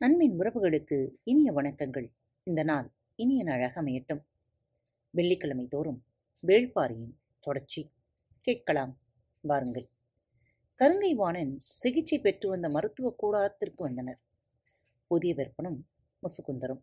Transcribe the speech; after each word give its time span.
அன்பின் 0.00 0.38
உறவுகளுக்கு 0.38 1.10
இனிய 1.24 1.52
வணக்கங்கள். 1.52 2.12
இந்த 2.44 2.62
நாள் 2.62 2.92
இனிய 3.14 3.42
நாளாக 3.42 3.82
அமையட்டும். 3.82 4.20
வெள்ளிக்கிழமை 5.10 5.66
தோறும் 5.66 6.04
வேள்பாரியின் 6.46 7.14
தொடர்ச்சி. 7.40 7.90
கேட்கலாம் 8.40 9.00
வாருங்கள். 9.40 9.88
கருங்கை 10.78 11.14
வாணன் 11.14 11.58
சிகிச்சை 11.60 12.18
பெற்று 12.18 12.48
வந்த 12.48 12.68
மருத்துவ 12.68 13.14
கூடாரத்திற்கு 13.22 13.76
வந்தனர். 13.76 14.20
புதிய 15.06 15.34
விற்பனும் 15.34 15.80
முசுகுந்தரும். 16.22 16.82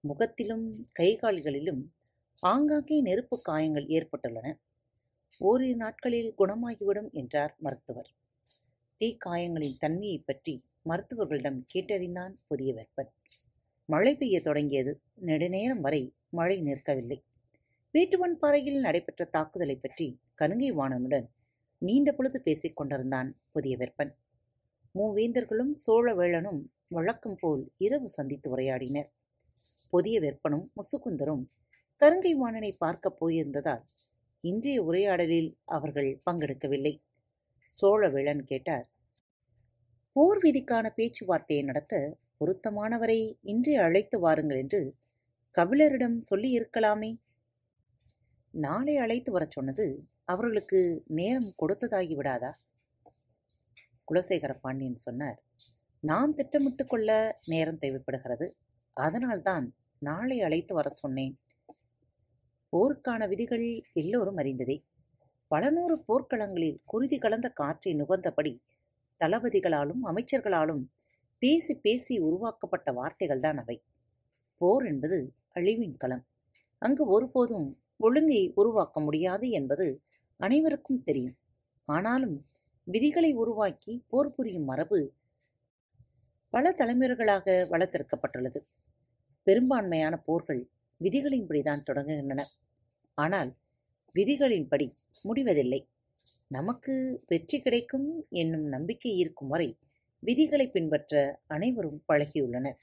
முகத்திலும் 0.00 0.86
கைகால்களிலும் 0.98 1.82
ஆங்காங்கே 2.40 3.00
நெருப்பு 3.00 3.42
காயங்கள் 3.42 3.86
ஏற்பட்டுள்ளன. 3.86 4.54
ஓரிரு 5.38 5.76
நாட்களில் 5.76 6.34
குணமாகிவிடும் 6.38 7.10
என்றார் 7.10 7.56
மருத்துவர். 7.58 8.10
தீக்காயங்களின் 9.02 9.76
தன்மையை 9.78 10.18
பற்றி 10.18 10.64
மருத்துவர்களிடம் 10.82 11.64
கேட்டறிந்தான் 11.74 12.34
புதிய 12.46 12.74
வெப்பன் 12.74 13.08
மழை 13.84 14.16
பெய்ய 14.16 14.40
தொடங்கியது 14.40 15.02
நெடுநேரம் 15.14 15.80
வரை 15.80 16.14
மழை 16.28 16.62
நிற்கவில்லை. 16.62 17.24
வீட்டுவன் 17.92 18.32
பாறையில் 18.32 18.80
நடைபெற்ற 18.80 19.24
தாக்குதலை 19.24 19.76
பற்றி 19.76 20.20
கருங்கை 20.34 20.72
வாணனுடன் 20.72 21.26
நீண்ட 21.78 22.12
பொழுது 22.12 22.40
பேசிக் 22.40 22.76
கொண்டிருந்தான் 22.76 23.40
புதிய 23.50 23.76
வெப்பன் 23.76 24.12
மூவேந்தர்களும் 24.94 25.74
சோழவேளனும் 25.86 26.62
வழக்கம் 26.88 27.36
போல் 27.40 27.72
இரவு 27.78 28.08
சந்தித்து 28.08 28.56
உரையாடினர். 28.56 29.10
புதிய 29.88 30.20
வெப்பனும் 30.20 30.72
முசுகுந்தரும் 30.74 31.44
கருங்கை 32.00 32.30
வாணனை 32.30 32.72
பார்க்கப் 32.72 33.24
போயிருந்ததால் 33.24 33.82
இன்றைய 34.40 34.82
உரையாடலில் 34.82 35.58
அவர்கள் 35.64 36.22
பங்கெடுக்கவில்லை. 36.30 37.00
சோழவேளன் 37.82 38.42
கேட்டார் 38.44 38.91
போர் 40.12 40.38
விதிக்கான 40.42 40.86
பேச்சுவார்த்தையை 40.96 41.64
நடத்த 41.64 42.18
பொருத்தமானவரை 42.40 43.38
இன்றே 43.42 43.74
அழைத்து 43.76 44.20
வாருங்கள் 44.20 44.58
என்று 44.58 44.94
கபிலரிடம் 45.56 46.18
சொல்லி 46.18 46.58
இருக்கலாமே 46.58 47.16
நாளை 48.50 48.96
அழைத்து 48.96 49.32
வரச் 49.32 49.50
சொன்னது 49.50 49.86
அவர்களுக்கு 50.24 51.02
நேரம் 51.06 51.52
கொடுத்ததாகி 51.62 52.14
விடாதா? 52.16 52.50
குலசேகர 54.08 54.54
பாண்டியன் 54.60 54.94
சொன்னார் 54.94 55.38
நாம் 56.00 56.34
திட்டமிட்டு 56.34 56.86
கொள்ள 56.86 57.38
நேரம் 57.46 57.78
தேவைப்படுகிறது. 57.78 58.56
அதனால்தான் 58.96 59.74
நாளை 59.98 60.40
அழைத்து 60.40 60.74
வர 60.74 60.88
சொன்னேன். 60.88 61.34
போருக்கான 62.72 63.28
விதிகள் 63.28 63.82
எல்லோரும் 63.92 64.36
அறிந்ததே. 64.36 64.76
பல 65.48 65.70
நூறு 65.70 65.96
போர்க்களங்களில் 66.08 66.80
குருதி 66.84 67.18
கலந்த 67.18 67.48
காற்றை 67.48 67.94
நுகர்ந்தபடி 67.94 68.52
தளபதிகளாலும் 69.22 70.02
அமைச்சர்களாலும் 70.04 70.82
பேசி 71.38 71.74
பேசி 71.74 72.18
உருவாக்கப்பட்ட 72.18 72.92
வார்த்தைகள்தான் 72.92 73.56
அவை. 73.56 73.82
போர் 74.56 74.84
என்பது 74.86 75.18
அழிவின் 75.54 75.96
களம். 75.96 76.24
அங்கு 76.78 77.06
ஒருபோதும் 77.06 77.68
ஒழுங்கை 77.96 78.52
உருவாக்க 78.54 79.00
முடியாது 79.00 79.50
என்பது 79.50 79.86
அனைவருக்கும் 80.36 81.02
தெரியும். 81.02 81.36
ஆனாலும் 81.84 82.46
விதிகளை 82.84 83.32
உருவாக்கி 83.32 84.04
போர் 84.08 84.34
புரியும் 84.34 84.64
மரபு 84.64 85.12
பல 86.50 86.70
தலைமுறைகளாக 86.70 87.46
வளர்த்தெடுக்கப்பட்டுள்ளது. 87.70 88.60
பெரும்பான்மையான 89.42 90.16
போர்கள் 90.16 90.68
விதிகளின்படிதான் 91.00 91.82
தொடங்குகின்றன. 91.86 92.40
ஆனால் 93.14 93.50
விதிகளின்படி 94.14 94.86
முடிவதில்லை. 95.22 95.80
நமக்கு 96.50 96.94
வெற்றி 97.26 97.58
கிடைக்கும் 97.60 98.08
என்னும் 98.32 98.66
நம்பிக்கை 98.66 99.12
இருக்கும் 99.16 99.48
வரை 99.48 99.68
விதிகளை 100.22 100.66
பின்பற்ற 100.68 101.12
அனைவரும் 101.46 102.02
பழகியுள்ளனர். 102.08 102.78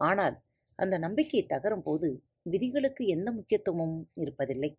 ஆனால் 0.00 0.36
அந்த 0.78 0.98
நம்பிக்கை 0.98 1.40
தகரும் 1.46 1.82
போது 1.82 2.08
விதிகளுக்கு 2.42 3.06
எந்த 3.06 3.28
முக்கியத்துவமும் 3.32 3.98
இருப்பதில்லை. 4.16 4.70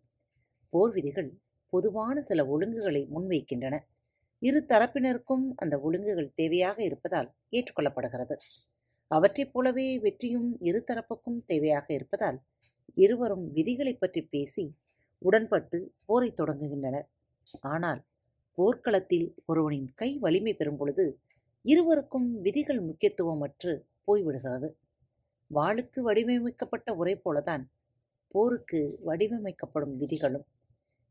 போர் 0.73 0.91
விதிகள் 0.91 1.29
பொதுவான 1.73 2.21
சில 2.21 2.41
ஒழுங்குகளை 2.45 3.01
முன்வைக்கின்றன. 3.15 3.75
இரு 4.41 4.59
தரப்பினருக்கும் 4.67 5.45
அந்த 5.55 5.75
ஒழுங்குகள் 5.79 6.33
தேவையாக 6.37 6.77
இருப்பதால் 6.83 7.29
ஏற்றுக்கொள்ளப்படுகிறது. 7.51 8.35
அவற்றைப் 9.11 9.53
போலவே 9.53 9.87
வெற்றியும் 9.99 10.49
இரு 10.59 10.79
தரப்புக்கும் 10.87 11.39
தேவையாக 11.47 11.87
இருப்பதால் 11.89 12.39
இருவரும் 12.97 13.45
விதிகளை 13.53 13.93
பற்றி 13.95 14.21
பேசி 14.25 14.65
உடன்பட்டு 15.21 15.77
போரை 16.05 16.33
தொடங்குகின்றனர். 16.39 17.07
ஆனால் 17.61 18.05
போர்க்களத்தில் 18.53 19.35
ஒருவனின் 19.45 19.93
கை 19.93 20.17
வலிமை 20.17 20.53
பெறும் 20.53 20.77
பொழுது 20.77 21.19
இருவருக்கும் 21.61 22.41
விதிகள் 22.41 22.81
முக்கியத்துவமற்று 22.81 23.85
போய்விடுகிறது. 24.07 24.69
வாளுக்கு 25.53 25.99
வடிவமைக்கப்பட்ட 25.99 26.93
உரை 26.93 27.21
போலதான் 27.25 27.63
போருக்கு 28.27 28.99
வடிவமைக்கப்படும் 29.05 29.95
விதிகளும். 29.97 30.45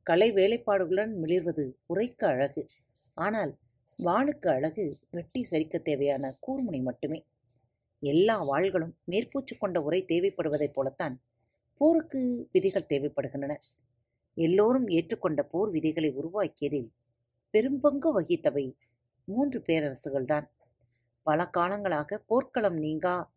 கலை 0.02 0.32
வேலைப்பாடுகளுடன் 0.32 1.12
மிளிர்வது 1.22 1.72
உரைக்கு 1.94 2.24
அழகு. 2.24 2.66
ஆனால் 3.14 3.58
வாளுக்கு 4.02 4.48
அழகு 4.48 4.98
வெட்டி 5.10 5.46
சரிக்க 5.50 5.78
தேவையான 5.78 6.34
கூர்முனை 6.46 6.82
மட்டுமே. 6.82 7.26
எல்லா 8.00 8.48
வாள்களும் 8.48 8.92
மேற்பூச்சு 9.10 9.58
கொண்ட 9.58 9.80
உரை 9.80 10.04
தேவைப்படுவதைப் 10.04 10.72
போலத்தான் 10.72 11.22
போருக்கு 11.74 12.48
விதிகள் 12.52 12.90
தேவைப்படுகின்றன. 12.92 13.54
எல்லோரும் 14.34 14.88
ஏற்றுக்கொண்ட 14.88 15.42
போர் 15.42 15.70
விதிகளை 15.70 16.10
உருவாக்கியதில் 16.10 16.88
பெரும்பங்கு 17.54 18.20
வகித்தவை 18.20 18.76
மூன்று 19.24 19.58
பேரரசுகள்தான். 19.68 20.46
பல 21.22 21.50
காலங்களாக 21.56 22.18
போர்க்களம் 22.26 22.78
நீங்கா 22.78 23.32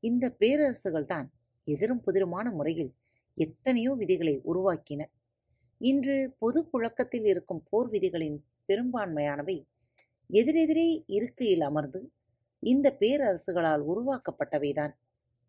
இந்த 0.00 0.36
பேரரசுகள்தான் 0.40 1.26
எதிரும் 1.64 2.02
புதிருமான 2.06 2.52
முறையில் 2.52 2.94
எத்தனையோ 3.34 3.92
விதிகளை 3.92 4.40
உருவாக்கின. 4.54 5.02
இன்று 5.78 6.34
பொது 6.38 6.64
புழக்கத்தில் 6.64 7.24
இருக்கும் 7.24 7.62
போர் 7.70 7.90
விதிகளின் 7.90 8.38
பெரும்பான்மையானவை 8.68 9.64
எதிரெதிரே 10.30 11.04
இருக்கையில் 11.06 11.60
அமர்ந்து 11.60 12.12
இந்த 12.62 12.96
பேரரசுகளால் 13.00 13.84
உருவாக்கப்பட்டவைதான். 13.90 14.94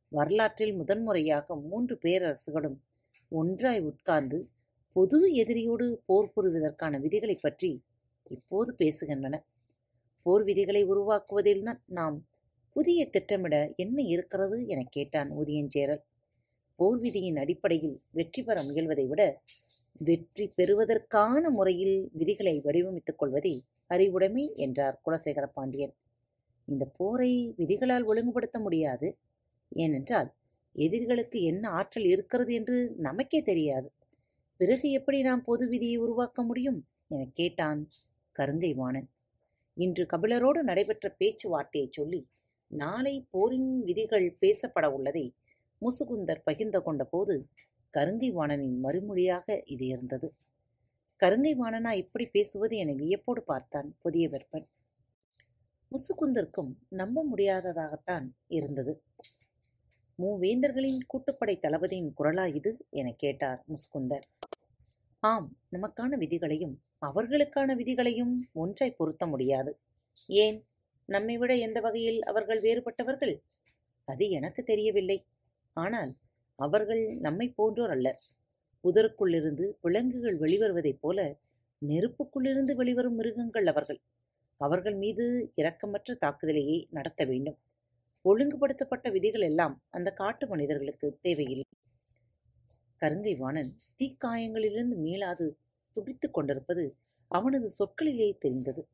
வரலாற்றில் 0.10 0.76
முதன்முறையாக 0.76 1.56
மூன்று 1.56 1.96
பேரரசுகளும் 2.02 2.78
ஒன்றாய் 3.30 3.82
உட்கார்ந்து 3.82 4.50
பொது 4.96 5.18
எதிரியோடு 5.42 5.86
போர் 6.06 6.32
புரிவதற்கான 6.36 6.94
விதிகளை 7.00 7.36
பற்றி 7.38 7.70
இப்போது 8.32 8.72
பேசுகின்றன. 8.80 9.36
போர் 10.26 10.44
விதிகளை 10.44 10.82
உருவாக்குவதில்தான் 10.84 11.82
நாம் 11.90 12.18
புதிய 12.76 13.06
திட்டமிட 13.06 13.56
என்ன 13.76 14.02
இருக்கிறது 14.14 14.58
என 14.68 14.82
கேட்டான் 14.90 15.30
உதயஞ்சேரல். 15.42 16.02
போர் 16.80 17.00
விதியின் 17.00 17.38
அடிப்படையில் 17.38 17.98
வெற்றி 18.12 18.42
பெற 18.44 18.58
முயல்வதை 18.64 19.06
விட 19.08 19.22
வெற்றி 20.02 20.46
பெறுவதற்கான 20.58 21.44
முறையில் 21.50 21.98
விதிகளை 22.14 22.56
வடிவமைத்துக் 22.66 23.20
கொள்வதே 23.22 23.56
அறிவுடைமை 23.88 24.46
என்றார் 24.58 25.00
குலசேகர 25.06 25.46
பாண்டியன் 25.54 25.94
இந்த 26.68 26.86
போரை 26.98 27.32
விதிகளால் 27.58 28.08
ஒழுங்குபடுத்த 28.12 28.58
முடியாது. 28.60 29.08
ஏனென்றால் 29.72 30.30
எதிரிகளுக்கு 30.76 31.40
என்ன 31.44 31.64
ஆற்றல் 31.70 32.08
இருக்கிறது 32.14 32.52
என்று 32.54 32.78
நமக்கே 33.00 33.42
தெரியாது. 33.42 33.88
பிறகு 34.60 34.92
எப்படி 34.92 35.22
நாம் 35.22 35.44
பொது 35.44 35.68
விதியை 35.68 35.98
உருவாக்க 35.98 36.44
முடியும்? 36.44 36.88
எனக் 37.08 37.36
கேட்டான் 37.36 37.88
கருங்கை 38.40 38.76
வாணன் 38.76 39.10
இன்று 39.74 40.06
கபிலரோடு 40.06 40.62
நடைபெற்ற 40.62 41.16
பேச்சுவார்த்தையை 41.20 41.88
சொல்லி 41.90 42.28
நாளை 42.68 43.28
போரின் 43.30 43.84
விதிகள் 43.84 44.38
பேசப்பட 44.42 44.86
உள்ளதை 44.86 45.36
முசுகுந்தர் 45.82 46.42
பகிர்ந்து 46.44 46.82
கொண்ட 46.82 47.04
போது 47.04 47.48
கருங்கை 47.98 48.30
வாணனின் 48.34 48.78
மறுமொழியாக 48.84 49.62
இது 49.66 49.86
இருந்தது. 49.86 50.36
கருங்கை 51.20 51.54
வாணனா 51.56 51.92
இப்படி 51.92 52.26
பேசுவது 52.26 52.78
என 52.78 52.94
வியப்போடு 52.94 53.44
பார்த்தான் 53.44 53.96
புதிய 54.00 54.30
வெப்பன் 54.30 54.68
முசுகுந்தருக்கும் 55.92 56.72
நம்ப 56.90 57.26
முடியாததாகத்தான் 57.32 58.28
இருந்தது. 58.48 59.04
மூவேந்தர்களின் 60.22 60.98
கூட்டுப்படை 61.14 61.60
தளபதியின் 61.60 62.14
குரலா 62.18 62.56
இது? 62.56 62.78
எனக் 62.90 63.20
கேட்டார் 63.20 63.64
முஸ்குந்தர். 63.68 64.22
ஆம் 65.20 65.58
நமக்கான 65.72 66.18
விதிகளையும் 66.18 66.76
அவர்களுக்கான 67.06 67.76
விதிகளையும் 67.76 68.34
ஒன்றாய் 68.54 68.96
பொருத்த 68.96 69.28
முடியாது. 69.28 69.80
ஏன்? 70.28 70.66
நம்மை 71.06 71.38
விட 71.38 71.56
எந்த 71.56 71.80
வகையில் 71.80 72.24
அவர்கள் 72.24 72.62
வேறுபட்டவர்கள்? 72.62 73.42
அது 74.06 74.30
எனக்கு 74.30 74.64
தெரியவில்லை. 74.64 75.26
ஆனால் 75.74 76.16
அவர்கள் 76.56 77.18
நம்மை 77.18 77.50
போன்றோர் 77.50 77.90
அல்லர். 77.90 78.22
உதருக்குள்ளிருந்து 78.84 79.74
விலங்குகள் 79.82 80.40
வெளிவருவதைப் 80.40 81.00
போல 81.02 81.38
நெருப்புக்குள்ளிருந்து 81.88 82.76
வெளிவரும் 82.76 83.16
மிருகங்கள் 83.16 83.68
அவர்கள். 83.68 84.02
அவர்கள் 84.58 84.96
மீது 84.96 85.52
இரக்கமற்ற 85.56 86.18
தாக்குதலையே 86.22 86.86
நடத்த 86.90 87.26
வேண்டும். 87.26 87.58
ஒழுங்குபடுத்தப்பட்ட 88.26 89.12
விதிகள் 89.12 89.42
எல்லாம் 89.42 89.84
அந்த 89.90 90.12
காட்டு 90.12 90.48
மனிதர்களுக்கு 90.48 91.18
தேவையில்லை. 91.22 91.66
கருங்கை 93.02 93.38
வாணன் 93.38 93.76
தீக்காயங்களிலிருந்து 94.00 94.96
மீளாது 94.98 95.58
துடித்துக் 95.94 96.34
கொண்டிருப்பது 96.34 96.98
அவனது 97.28 97.70
சொற்களிலே 97.80 98.34
தெரிந்தது. 98.34 98.88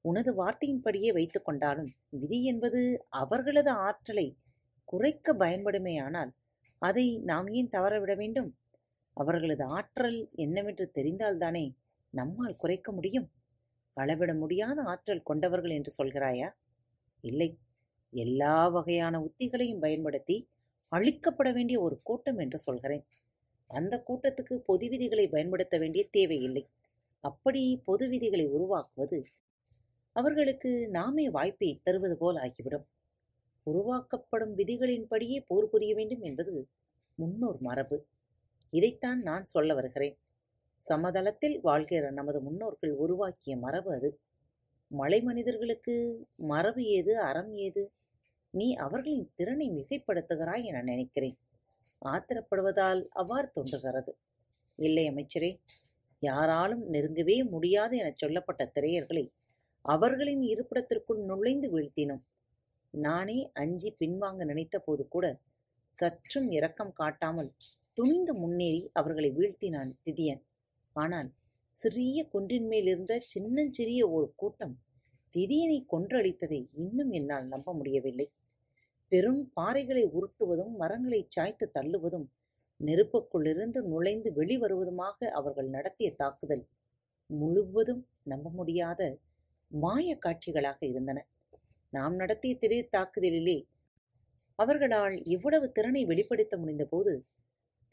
உனது 0.00 0.44
வார்த்தையின்படியே 0.44 1.12
வைத்துக் 1.12 1.44
கொண்டாலும் 1.44 1.90
விதி 2.10 2.44
என்பது 2.44 3.06
அவர்களது 3.08 3.70
ஆற்றலை 3.70 4.36
குறைக்க 4.84 5.34
பயன்படுமேயானால் 5.34 6.30
அதை 6.78 7.18
நாம் 7.18 7.48
ஏன் 7.48 7.68
தவறவிட 7.68 8.16
வேண்டும்? 8.16 8.58
அவர்களது 9.14 9.64
ஆற்றல் 9.64 10.28
என்னவென்று 10.34 10.90
தெரிந்தால்தானே 10.94 11.74
நம்மால் 12.10 12.56
குறைக்க 12.56 12.92
முடியும்? 12.92 13.30
அளவிட 13.94 14.34
முடியாத 14.34 14.82
ஆற்றல் 14.82 15.22
கொண்டவர்கள் 15.22 15.70
என்று 15.70 15.92
சொல்கிறாயா? 15.98 16.48
இல்லை. 17.20 17.58
எல்லா 18.12 18.68
வகையான 18.68 19.14
உத்திகளையும் 19.20 19.80
பயன்படுத்தி 19.80 20.36
அழிக்கப்பட 20.92 21.52
வேண்டிய 21.52 21.80
ஒரு 21.80 22.00
கூட்டம் 22.02 22.38
என்று 22.38 22.58
சொல்கிறேன். 22.58 23.04
அந்த 23.70 24.04
கூட்டத்துக்கு 24.08 24.54
பொது 24.58 24.88
விதிகளை 24.88 25.28
பயன்படுத்த 25.28 25.78
வேண்டிய 25.78 26.08
தேவையில்லை 26.10 26.68
அப்படி 27.24 27.62
பொது 27.84 28.08
விதிகளை 28.08 28.46
உருவாக்குவது 28.46 29.18
அவர்களுக்கு 30.12 30.88
நாமே 30.88 31.30
வாய்ப்பை 31.30 31.80
தருவது 31.82 32.16
போல் 32.16 32.36
ஆகிவிடும். 32.36 32.86
உருவாக்கப்படும் 33.66 34.56
விதிகளின்படியே 34.56 35.38
போர் 35.46 35.68
புரிய 35.68 35.94
வேண்டும் 35.94 36.22
என்பது 36.22 36.68
முன்னோர் 37.14 37.58
மரபு. 37.60 38.06
இதைத்தான் 38.70 39.22
நான் 39.22 39.44
சொல்ல 39.44 39.74
வருகிறேன். 39.74 40.16
சமதளத்தில் 40.80 41.60
வாழ்கிற 41.60 42.10
நமது 42.10 42.40
முன்னோர்கள் 42.40 42.92
உருவாக்கிய 42.94 43.56
மரபு 43.56 43.94
அது. 43.94 44.10
மலை 44.90 45.22
மனிதர்களுக்கு 45.22 45.94
மரபு 46.36 46.82
ஏது 46.84 47.20
அறம் 47.20 47.52
ஏது 47.56 47.82
நீ 48.58 48.68
அவர்களின் 48.86 49.28
திறனை 49.36 49.66
மிகைப்படுத்துகிறாய் 49.70 50.66
என 50.70 50.82
நினைக்கிறேன். 50.82 51.36
ஆத்திரப்படுவதால் 52.02 53.00
அவ்வாறு 53.20 53.48
தோன்றுகிறது. 53.50 54.12
இல்லை 54.78 55.04
அமைச்சரே 55.10 55.50
யாராலும் 56.22 56.84
நெருங்கவே 56.90 57.36
முடியாது 57.50 57.94
எனச் 57.96 58.20
சொல்லப்பட்ட 58.22 58.62
திரையர்களை 58.76 59.24
அவர்களின் 59.84 60.42
இருப்பிடத்திற்குள் 60.52 61.20
நுழைந்து 61.24 61.68
வீழ்த்தினோம். 61.74 62.22
நானே 62.94 63.38
அஞ்சி 63.52 63.90
பின்வாங்க 64.00 64.42
நினைத்த 64.44 64.76
போது 64.78 65.02
கூட 65.08 65.26
சற்றும் 65.88 66.48
இரக்கம் 66.50 66.92
காட்டாமல் 66.92 67.50
துணிந்து 67.96 68.32
முன்னேறி 68.34 68.82
அவர்களை 68.92 69.30
வீழ்த்தினான் 69.38 69.92
திதியன். 70.04 70.42
ஆனால் 70.96 71.30
சிறிய 71.74 72.18
குன்றின் 72.32 72.68
மேலிருந்த 72.68 73.14
சின்னஞ்சிறிய 73.32 74.02
ஒரு 74.08 74.28
கூட்டம் 74.36 74.74
திதியனை 75.34 75.78
கொன்றளித்ததை 75.92 76.60
இன்னும் 76.84 77.12
என்னால் 77.12 77.46
நம்ப 77.46 77.72
முடியவில்லை. 77.74 78.26
பெரும் 79.12 79.40
பாறைகளை 79.56 80.04
உருட்டுவதும் 80.16 80.74
மரங்களை 80.76 81.20
சாய்த்து 81.28 81.66
தள்ளுவதும் 81.74 82.26
நெருப்புக்குள்ளிருந்து 82.80 83.80
நுழைந்து 83.82 84.30
வெளிவருவதுமாக 84.32 85.28
அவர்கள் 85.30 85.68
நடத்திய 85.68 86.08
தாக்குதல் 86.14 86.64
முழுவதும் 87.30 88.02
நம்ப 88.22 88.50
முடியாத 88.50 89.00
மாய 89.70 90.18
காட்சிகளாக 90.18 90.80
இருந்தன. 90.86 91.18
நாம் 91.92 92.14
நடத்திய 92.14 92.54
திடீர் 92.56 92.94
தாக்குதலிலே 92.96 93.58
அவர்களால் 94.58 95.16
இவ்வளவு 95.24 95.66
திறனை 95.72 96.02
வெளிப்படுத்த 96.04 96.54
முடிந்தபோது 96.58 97.12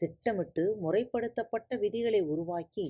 திட்டமிட்டு 0.00 0.64
முறைப்படுத்தப்பட்ட 0.82 1.78
விதிகளை 1.78 2.20
உருவாக்கி 2.32 2.86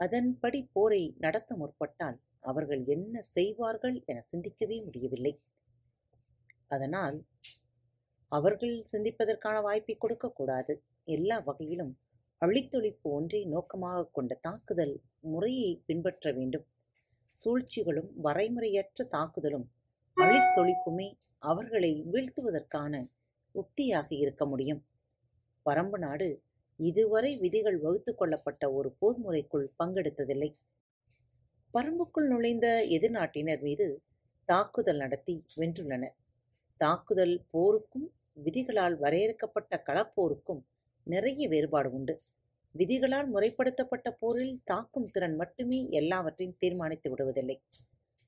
அதன்படி 0.00 0.60
போரை 0.72 1.02
நடத்த 1.18 1.56
முற்பட்டால் 1.56 2.18
அவர்கள் 2.40 2.82
என்ன 2.86 3.22
செய்வார்கள் 3.36 3.96
என 4.06 4.18
சிந்திக்கவே 4.32 4.76
முடியவில்லை. 4.84 5.32
அதனால் 6.74 7.18
அவர்கள் 8.32 8.74
சிந்திப்பதற்கான 8.92 9.56
வாய்ப்பை 9.62 9.94
கொடுக்கக்கூடாது. 9.96 10.74
எல்லா 11.16 11.36
வகையிலும் 11.38 11.92
அழித்தொழிப்பு 12.42 13.08
ஒன்றை 13.16 13.40
நோக்கமாக 13.44 14.08
கொண்ட 14.16 14.34
தாக்குதல் 14.46 14.94
முறையை 15.32 15.70
பின்பற்ற 15.86 16.32
வேண்டும். 16.32 16.66
சூழ்ச்சிகளும் 17.36 18.10
வரைமுறையற்ற 18.24 19.06
தாக்குதலும் 19.16 19.66
அழித்தொழிப்புமே 20.16 21.08
அவர்களை 21.50 21.92
வீழ்த்துவதற்கான 22.12 22.94
உக்தியாக 23.54 24.08
இருக்க 24.22 24.42
முடியும். 24.46 24.80
பரம்பு 25.66 25.98
நாடு 25.98 26.28
இதுவரை 26.80 27.30
விதிகள் 27.44 27.78
வகுத்து 27.78 28.12
கொள்ளப்பட்ட 28.14 28.64
ஒரு 28.72 28.88
போர் 28.98 29.18
முறைக்குள் 29.18 29.66
பங்கெடுத்ததில்லை. 29.78 30.50
பரம்புக்குள் 31.74 32.28
நுழைந்த 32.32 32.66
எதிர்நாட்டினர் 32.96 33.62
மீது 33.62 33.86
தாக்குதல் 34.48 34.96
நடத்தி 34.96 35.34
வென்றுள்ளனர். 35.56 36.16
தாக்குதல் 36.80 37.36
போருக்கும் 37.50 38.08
விதிகளால் 38.44 38.96
வரையறுக்கப்பட்ட 38.98 39.72
களப்போருக்கும் 39.88 40.60
நிறைய 41.06 41.48
வேறுபாடு 41.48 41.88
உண்டு. 41.92 42.14
விதிகளால் 42.74 43.28
முறைப்படுத்தப்பட்ட 43.34 44.08
போரில் 44.12 44.54
தாக்கும் 44.64 45.08
திறன் 45.10 45.36
மட்டுமே 45.36 45.78
எல்லாவற்றையும் 45.90 46.58
தீர்மானித்து 46.58 47.08
விடுவதில்லை. 47.10 47.56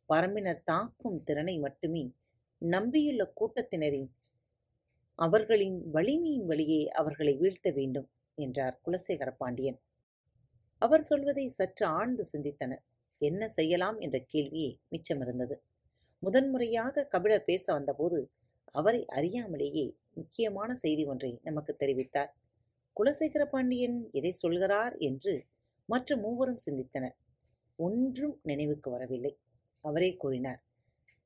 பரம்பினர் 0.08 0.64
தாக்கும் 0.64 1.18
திறனை 1.24 1.54
மட்டுமே 1.58 2.04
நம்பியுள்ள 2.62 3.22
கூட்டத்தினரின் 3.38 4.10
அவர்களின் 5.18 5.78
வலிமையின் 5.90 6.46
வழியே 6.46 6.82
அவர்களை 7.00 7.34
வீழ்த்த 7.36 7.70
வேண்டும் 7.70 8.08
என்றார் 8.38 8.76
குலசேகர 8.84 9.30
பாண்டியன் 9.36 9.78
அவர் 10.82 11.02
சொல்வதை 11.02 11.46
சற்று 11.48 11.84
ஆழ்ந்து 11.86 12.24
சிந்தித்தனர். 12.32 12.82
என்ன 13.20 13.42
செய்யலாம் 13.48 13.98
என்ற 14.00 14.16
கேள்வியே 14.32 14.70
மிச்சமிருந்தது. 14.92 15.56
முதன்முறையாக 16.22 17.04
கபிலர் 17.04 17.44
பேச 17.44 17.64
வந்தபோது 17.72 18.18
அவரை 18.74 19.04
அறியாமலேயே 19.14 19.86
முக்கியமான 20.10 20.74
செய்தி 20.74 21.04
ஒன்றை 21.04 21.40
நமக்கு 21.42 21.76
தெரிவித்தார். 21.78 22.30
குலசேகர 22.96 23.42
பாண்டியன் 23.44 24.08
எதை 24.12 24.32
சொல்கிறார் 24.32 24.94
என்று 24.98 25.46
மற்ற 25.88 26.16
மூவரும் 26.16 26.62
சிந்தித்தனர். 26.66 27.16
ஒன்றும் 27.78 28.40
நினைவுக்கு 28.42 28.90
வரவில்லை. 28.90 29.32
அவரே 29.84 30.10
கூறினார் 30.16 30.60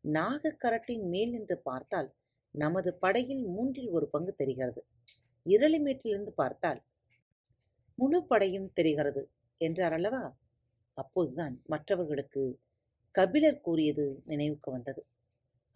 நாகக்கரட்டின் 0.05 1.05
மேல் 1.09 1.31
நின்று 1.31 1.57
பார்த்தால் 1.59 2.15
நமது 2.55 2.91
படையில் 2.95 3.45
மூன்றில் 3.47 3.89
ஒரு 3.89 4.07
பங்கு 4.09 4.35
தெரிகிறது. 4.35 4.81
இரளிமேட்டிலிருந்து 5.47 6.33
பார்த்தால் 6.35 6.81
முழு 7.99 8.21
படையும் 8.27 8.73
தெரிகிறது 8.73 9.23
என்றார் 9.61 9.93
அல்லவா? 9.93 10.23
அப்போதுதான் 10.95 11.55
மற்றவர்களுக்கு 11.67 12.43
கபிலர் 13.15 13.61
கூறியது 13.61 14.07
நினைவுக்கு 14.25 14.71
வந்தது. 14.71 15.03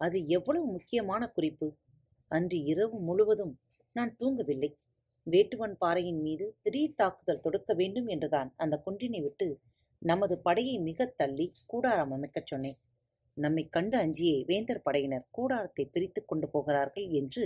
அது 0.01 0.17
எவ்வளவு 0.27 0.65
முக்கியமான 0.67 1.23
குறிப்பு? 1.27 1.67
அன்று 2.31 2.57
இரவு 2.63 2.97
முழுவதும் 2.99 3.53
நான் 3.95 4.13
தூங்கவில்லை. 4.19 4.69
வேட்டுவன் 5.27 5.75
பாறையின் 5.77 6.21
மீது 6.21 6.45
திடீர் 6.63 6.95
தாக்குதல் 6.95 7.43
தொடுக்க 7.45 7.71
வேண்டும் 7.73 8.07
என்றுதான் 8.07 8.49
அந்த 8.55 8.75
குன்றினை 8.85 9.19
விட்டு 9.21 9.47
நமது 10.01 10.35
படையை 10.39 10.75
மிக 10.79 11.05
தள்ளி 11.15 11.45
கூடாரம் 11.65 12.13
அமைக்கச் 12.13 12.49
சொன்னேன். 12.51 12.79
நம்மை 13.37 13.63
கண்டு 13.69 13.95
அஞ்சியே 13.97 14.37
வேந்தர் 14.45 14.83
படையினர் 14.83 15.27
கூடாரத்தை 15.29 15.83
பிரித்து 15.85 16.21
கொண்டு 16.25 16.47
போகிறார்கள் 16.49 17.07
என்று 17.11 17.43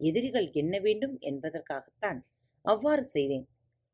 எதிரிகள் 0.00 0.48
எண்ண 0.52 0.74
வேண்டும் 0.78 1.16
என்பதற்காகத்தான் 1.20 2.20
அவ்வாறு 2.64 3.04
செய்தேன். 3.06 3.46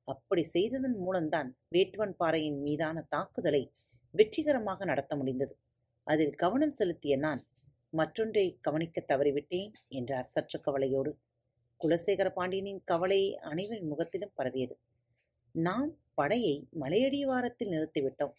அப்படி 0.09 0.43
செய்ததன் 0.55 0.99
மூலம்தான் 0.99 1.49
வேட்டுவன் 1.75 2.15
பாறையின் 2.17 2.59
மீதான 2.63 2.99
தாக்குதலை 3.09 3.63
வெற்றிகரமாக 4.15 4.85
நடத்த 4.85 5.13
முடிந்தது. 5.17 5.55
அதில் 6.07 6.35
கவனம் 6.35 6.77
செலுத்திய 6.79 7.15
நான் 7.17 7.43
மற்றொன்றை 7.93 8.59
கவனிக்க 8.61 9.05
தவறிவிட்டேன் 9.07 9.73
என்றார் 9.89 10.25
சற்று 10.25 10.61
கவலையோடு. 10.61 11.13
குலசேகர 11.81 12.29
பாண்டியனின் 12.31 12.83
கவலை 12.85 13.21
அனைவரின் 13.43 13.89
முகத்திலும் 13.89 14.35
பரவியது. 14.35 14.75
நாம் 15.55 15.91
படையை 16.15 16.69
மலையடிவாரத்தில் 16.81 17.73
நிறுத்திவிட்டோம். 17.73 18.35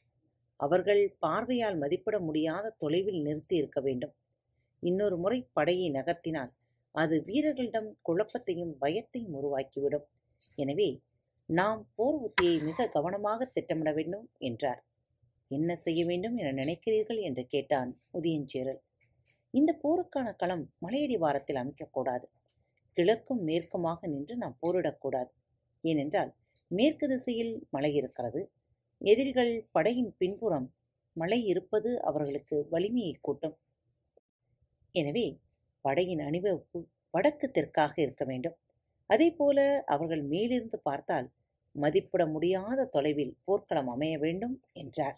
அவர்கள் 0.59 1.15
பார்வையால் 1.19 1.77
மதிப்பிட 1.77 2.19
முடியாத 2.19 2.75
தொலைவில் 2.77 3.21
நிறுத்தி 3.21 3.55
இருக்க 3.55 3.79
வேண்டும். 3.81 4.13
இன்னொரு 4.83 5.17
முறை 5.17 5.39
படையை 5.53 5.87
நகர்த்தினால் 5.91 6.51
அது 6.95 7.23
வீரர்களிடம் 7.25 7.89
குழப்பத்தையும் 8.09 8.73
பயத்தையும் 8.81 9.35
உருவாக்கிவிடும். 9.39 10.05
எனவே 10.55 10.89
நாம் 11.49 11.81
போர் 11.95 12.17
உத்தியை 12.27 12.55
மிக 12.63 12.87
கவனமாக 12.87 13.45
திட்டமிட 13.45 13.91
வேண்டும் 13.93 14.29
என்றார். 14.39 14.81
என்ன 15.51 15.75
செய்ய 15.75 16.05
வேண்டும் 16.05 16.37
என 16.37 16.51
நினைக்கிறீர்கள்? 16.63 17.21
என்று 17.21 17.47
கேட்டான் 17.47 17.91
உதயஞ்சேரல். 18.13 18.81
இந்த 19.53 19.71
போருக்கான 19.83 20.27
களம் 20.35 20.65
மலையடி 20.85 21.17
வாரத்தில் 21.17 21.59
அமைக்கக்கூடாது. 21.61 22.25
கிழக்கும் 22.97 23.41
மேற்குமாக 23.43 24.07
நின்று 24.07 24.35
நாம் 24.35 24.59
போரிடக்கூடாது. 24.61 25.31
ஏனென்றால் 25.83 26.31
மேற்கு 26.71 27.05
திசையில் 27.07 27.53
மலை 27.69 27.91
இருக்கிறது. 27.93 28.41
எதிரிகள் 29.01 29.53
படையின் 29.71 30.11
பின்புறம் 30.17 30.67
மலை 31.15 31.39
இருப்பது 31.43 31.89
அவர்களுக்கு 32.01 32.55
வலிமையை 32.69 33.15
கூட்டும். 33.21 33.55
எனவே 34.95 35.25
படையின் 35.85 36.23
அணிவகுப்பு 36.27 36.79
வடக்கு 37.13 37.47
தெற்காக 37.51 37.93
இருக்க 38.01 38.23
வேண்டும். 38.25 38.57
அதேபோல 39.09 39.59
அவர்கள் 39.85 40.23
மேலிருந்து 40.23 40.77
பார்த்தால் 40.79 41.27
மதிப்பிட 41.75 42.23
முடியாத 42.25 42.85
தொலைவில் 42.85 43.37
போர்க்களம் 43.45 43.87
அமைய 43.87 44.13
வேண்டும் 44.17 44.55
என்றார். 44.73 45.17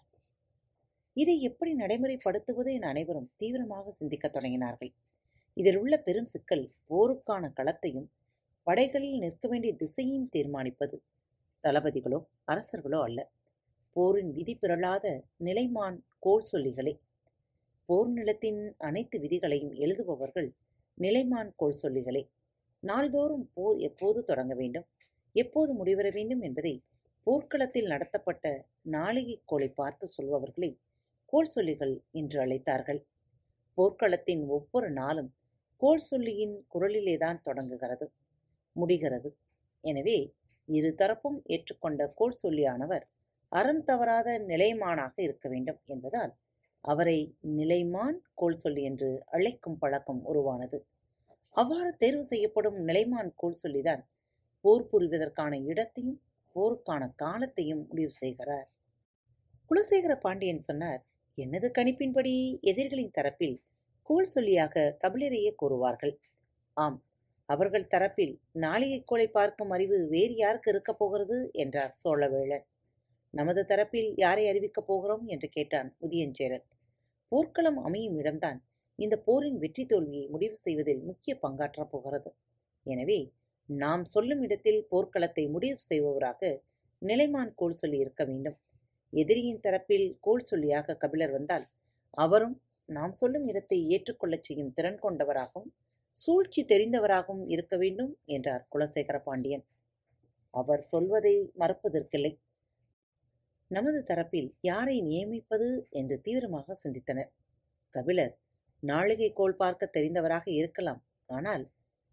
இதை 1.14 1.40
எப்படி 1.40 1.74
நடைமுறைப்படுத்துவது 1.74 2.72
என 2.72 2.88
அனைவரும் 2.88 3.30
தீவிரமாக 3.36 3.90
சிந்திக்கத் 3.90 4.36
தொடங்கினார்கள். 4.36 4.92
இதில் 5.54 5.76
உள்ள 5.76 5.98
பெரும் 5.98 6.24
சிக்கல் 6.24 6.72
போருக்கான 6.90 7.50
களத்தையும் 7.56 8.08
படைகளில் 8.62 9.18
நிற்க 9.18 9.48
வேண்டிய 9.48 9.74
திசையையும் 9.74 10.28
தீர்மானிப்பது. 10.32 10.96
தளபதிகளோ 11.64 12.18
அரசர்களோ 12.46 13.00
அல்ல. 13.02 13.30
போரின் 13.92 14.30
விதி 14.32 14.54
பிறழாத 14.54 15.24
நிலைமான் 15.44 15.98
கோல் 16.18 16.46
சொல்லிகளே. 16.52 16.94
போர் 17.86 18.08
நிலத்தின் 18.08 18.74
அனைத்து 18.78 19.18
விதிகளையும் 19.18 19.72
எழுதுபவர்கள் 19.72 20.48
நிலைமான் 21.00 21.50
கோல் 21.56 21.78
சொல்லிகளே. 21.82 22.22
நாள்தோறும் 22.80 23.50
போர் 23.54 23.78
எப்போது 23.78 24.24
தொடங்க 24.24 24.54
வேண்டும்? 24.54 24.86
எப்போது 25.32 25.84
முடிவர 25.84 26.12
வேண்டும் 26.12 26.40
என்பதை 26.40 26.82
போர்க்களத்தில் 27.22 27.86
நடத்தப்பட்ட 27.86 28.66
நாளிகை 28.90 29.36
கோளை 29.44 29.68
பார்த்து 29.68 30.08
சொல்பவர்களே 30.16 30.70
கோல்சொல்லிகள் 31.32 31.94
என்று 32.12 32.38
அழைத்தார்கள். 32.40 33.00
போர்க்களத்தின் 33.78 34.42
ஒவ்வொரு 34.48 34.88
நாளும் 34.90 35.30
கோல் 35.80 36.04
சொல்லியின் 36.08 36.56
குரலிலேதான் 36.68 37.40
தொடங்குகிறது 37.42 38.06
முடிகிறது. 38.76 39.28
எனவே 39.84 40.18
இரு 40.68 40.90
தரப்பும் 40.94 41.38
ஏற்றுக்கொண்ட 41.46 42.02
கோல் 42.14 42.38
சொல்லியானவர் 42.42 43.04
அறம் 43.52 43.82
தவறாத 43.84 44.28
நிலைமானாக 44.48 45.14
இருக்க 45.18 45.46
வேண்டும் 45.48 45.80
என்பதால் 45.86 46.32
அவரை 46.84 47.18
நிலைமான் 47.56 48.18
கோல் 48.34 48.56
சொல்லி 48.56 48.82
என்று 48.82 49.10
அழைக்கும் 49.26 49.78
பழக்கம் 49.78 50.22
உருவானது. 50.24 50.78
அவ்வாறு 51.54 51.90
தேர்வு 51.96 52.24
செய்யப்படும் 52.24 52.78
நிலைமான் 52.88 53.30
கோல் 53.34 53.60
சொல்லிதான் 53.62 54.02
போர் 54.64 54.88
புரிவதற்கான 54.92 55.52
இடத்தையும் 55.62 56.20
போருக்கான 56.56 57.02
காலத்தையும் 57.14 57.82
முடிவு 57.88 58.12
செய்கிறார். 58.12 58.68
குலசேகர 59.70 60.14
பாண்டியன் 60.18 60.66
சொன்னார் 60.68 61.02
எனது 61.38 61.68
கணிப்பின்படி? 61.78 62.32
எதிரிகளின் 62.60 63.14
தரப்பில் 63.18 63.56
கோல் 64.02 64.28
சொல்லியாக 64.34 64.74
கபிலரையே 65.02 65.52
கூறுவார்கள். 65.62 66.12
ஆம் 66.76 66.98
அவர்கள் 67.48 67.90
தரப்பில் 67.94 68.34
நாளிகை 68.54 69.26
பார்க்கும் 69.28 69.70
அறிவு 69.70 69.96
வேறு 70.08 70.34
யாருக்கு 70.34 70.70
இருக்கப் 70.70 70.98
போகிறது? 70.98 71.38
என்றார் 71.52 71.94
சோழவேளன் 72.02 72.64
நமது 73.34 73.62
தரப்பில் 73.62 74.10
யாரை 74.16 74.44
அறிவிக்கப் 74.48 74.88
போகிறோம்? 74.88 75.24
என்று 75.26 75.48
கேட்டான் 75.48 75.88
உதியஞ்சேரன். 76.00 76.64
போர்க்களம் 77.32 77.80
அமையும் 77.84 78.16
இடம்தான் 78.16 78.58
இந்த 78.98 79.14
போரின் 79.26 79.58
வெற்றி 79.58 79.84
தோல்வியை 79.84 80.24
முடிவு 80.28 80.56
செய்வதில் 80.56 81.02
முக்கிய 81.02 81.32
பங்காற்றப் 81.42 81.92
போகிறது. 81.92 82.30
எனவே 82.86 83.20
நாம் 83.68 84.04
சொல்லும் 84.04 84.42
இடத்தில் 84.42 84.80
போர்க்களத்தை 84.90 85.44
முடிவு 85.50 85.80
செய்பவராக 85.80 86.40
நிலைமான் 87.02 87.52
கோல் 87.54 87.78
சொல்லி 87.80 87.98
இருக்க 87.98 88.22
வேண்டும். 88.24 88.56
எதிரியின் 89.12 89.62
தரப்பில் 89.62 90.06
கோல் 90.20 90.48
சொல்லியாக 90.50 90.96
கபிலர் 90.96 91.32
வந்தால் 91.32 91.66
அவரும் 92.14 92.56
நாம் 92.88 93.12
சொல்லும் 93.12 93.44
இடத்தை 93.44 93.78
ஏற்றுக்கொள்ளச் 93.88 94.46
செய்யும் 94.46 94.72
திறன் 94.72 94.98
கொண்டவராகவும் 94.98 95.70
சூழ்ச்சி 96.16 96.62
தெரிந்தவராகவும் 96.62 97.44
இருக்க 97.46 97.74
வேண்டும் 97.76 98.12
என்றார் 98.26 98.64
குலசேகர 98.68 99.18
பாண்டியன் 99.22 99.64
அவர் 100.54 100.82
சொல்வதை 100.82 101.34
மறப்பதற்கில்லை. 101.58 102.32
நமது 103.70 104.00
தரப்பில் 104.02 104.48
யாரை 104.60 104.96
நியமிப்பது? 105.00 105.68
என்று 105.90 106.16
தீவிரமாக 106.20 106.76
சிந்தித்தனர். 106.82 107.30
கபிலர் 107.94 108.34
நாளிகை 108.82 109.28
கோல் 109.32 109.56
பார்க்க 109.56 109.90
தெரிந்தவராக 109.96 110.46
இருக்கலாம். 110.52 111.00
ஆனால் 111.30 111.64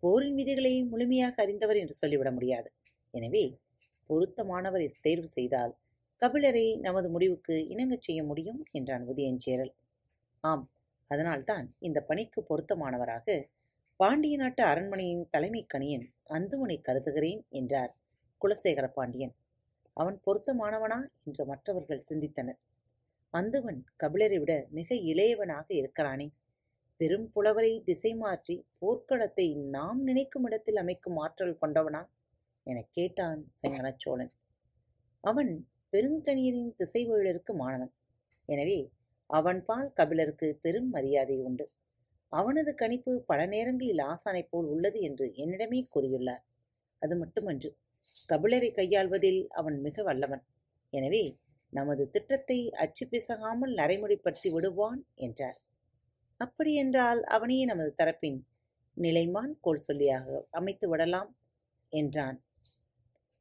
போரின் 0.04 0.38
விதிகளை 0.40 0.74
முழுமையாக 0.84 1.36
அறிந்தவர் 1.42 1.76
என்று 1.76 1.94
சொல்லிவிட 1.94 2.30
முடியாது. 2.32 2.70
எனவே 3.14 3.44
பொருத்தமானவரை 4.10 4.88
தேர்வு 5.02 5.30
செய்தால் 5.38 5.74
கபிலரை 6.22 6.80
நமது 6.80 7.10
முடிவுக்கு 7.10 7.56
இணங்கச் 7.70 8.02
செய்ய 8.02 8.24
முடியும் 8.24 8.66
என்றான் 8.72 9.06
உதயஞ்சேரல் 9.08 9.74
ஆம் 10.44 10.66
அதனால்தான் 11.06 11.76
இந்த 11.80 12.02
பணிக்கு 12.02 12.42
பொருத்தமானவராக 12.42 13.46
பாண்டிய 13.96 14.38
நாட்டு 14.38 14.64
அரண்மனையின் 14.64 15.28
தலைமை 15.30 15.66
கணியன் 15.74 16.06
அந்துமனை 16.30 16.82
கருதுகிறேன் 16.82 17.46
என்றார் 17.50 17.94
குலசேகர 18.42 18.88
பாண்டியன் 18.88 19.34
அவன் 19.94 20.18
பொருத்தமானவனா 20.26 21.00
என்று 21.24 21.46
மற்றவர்கள் 21.46 22.08
சிந்தித்தனர். 22.10 22.60
அந்துவன் 23.34 23.80
கபிலரை 24.04 24.38
விட 24.40 24.54
மிக 24.70 24.96
இளையவனாக 24.96 25.68
இருக்கிறானே. 25.74 26.28
பெரும் 26.98 27.32
புலவரை 27.32 27.82
திசை 27.86 28.16
மாற்றி 28.16 28.56
போர்க்களத்தை 28.82 29.48
நாம் 29.70 30.00
நினைக்கும் 30.04 30.44
இடத்தில் 30.44 30.76
அமைக்கும் 30.76 31.18
ஆற்றல் 31.18 31.60
கொண்டவனா? 31.62 32.02
எனக் 32.68 32.92
கேட்டான் 32.92 33.42
செங்கனச்சோழன் 33.62 34.32
அவன் 35.24 35.52
பெருங்கணியரின் 35.94 36.72
திசைவேழருக்கு 36.80 37.54
மாணவன். 37.62 37.94
எனவே 38.50 38.80
அவன்பால் 39.30 39.90
கபிலருக்கு 40.00 40.48
பெரும் 40.64 40.90
மரியாதை 40.90 41.38
உண்டு. 41.48 41.66
அவனது 42.34 42.72
கணிப்பு 42.76 43.12
பல 43.30 43.40
நேரங்களில் 43.46 44.02
ஆசானைப் 44.12 44.50
போல் 44.52 44.68
உள்ளது 44.74 45.00
என்று 45.02 45.26
என்னிடமே 45.44 45.80
கூறியுள்ளார். 45.94 46.44
அது 47.02 47.16
மட்டுமன்று 47.18 47.70
கபிலரை 48.30 48.70
கையாள்வதில் 48.72 49.42
அவன் 49.60 49.78
மிக 49.82 50.04
வல்லவன். 50.04 50.44
எனவே 50.94 51.24
நமது 51.74 52.04
திட்டத்தை 52.10 52.60
அச்சு 52.84 53.06
பிசகாமல் 53.08 53.74
நரைமுறைப்படுத்தி 53.80 54.50
விடுவான் 54.54 55.02
என்றார். 55.26 55.58
அப்படியென்றால் 56.42 57.22
அவனையே 57.36 57.64
நமது 57.66 57.92
தரப்பின் 58.02 58.40
நிலைமான் 58.98 59.54
கோல் 59.66 59.86
சொல்லியாக 59.88 60.28
அமைத்து 60.52 60.86
விடலாம் 60.90 61.30
என்றான். 61.92 62.38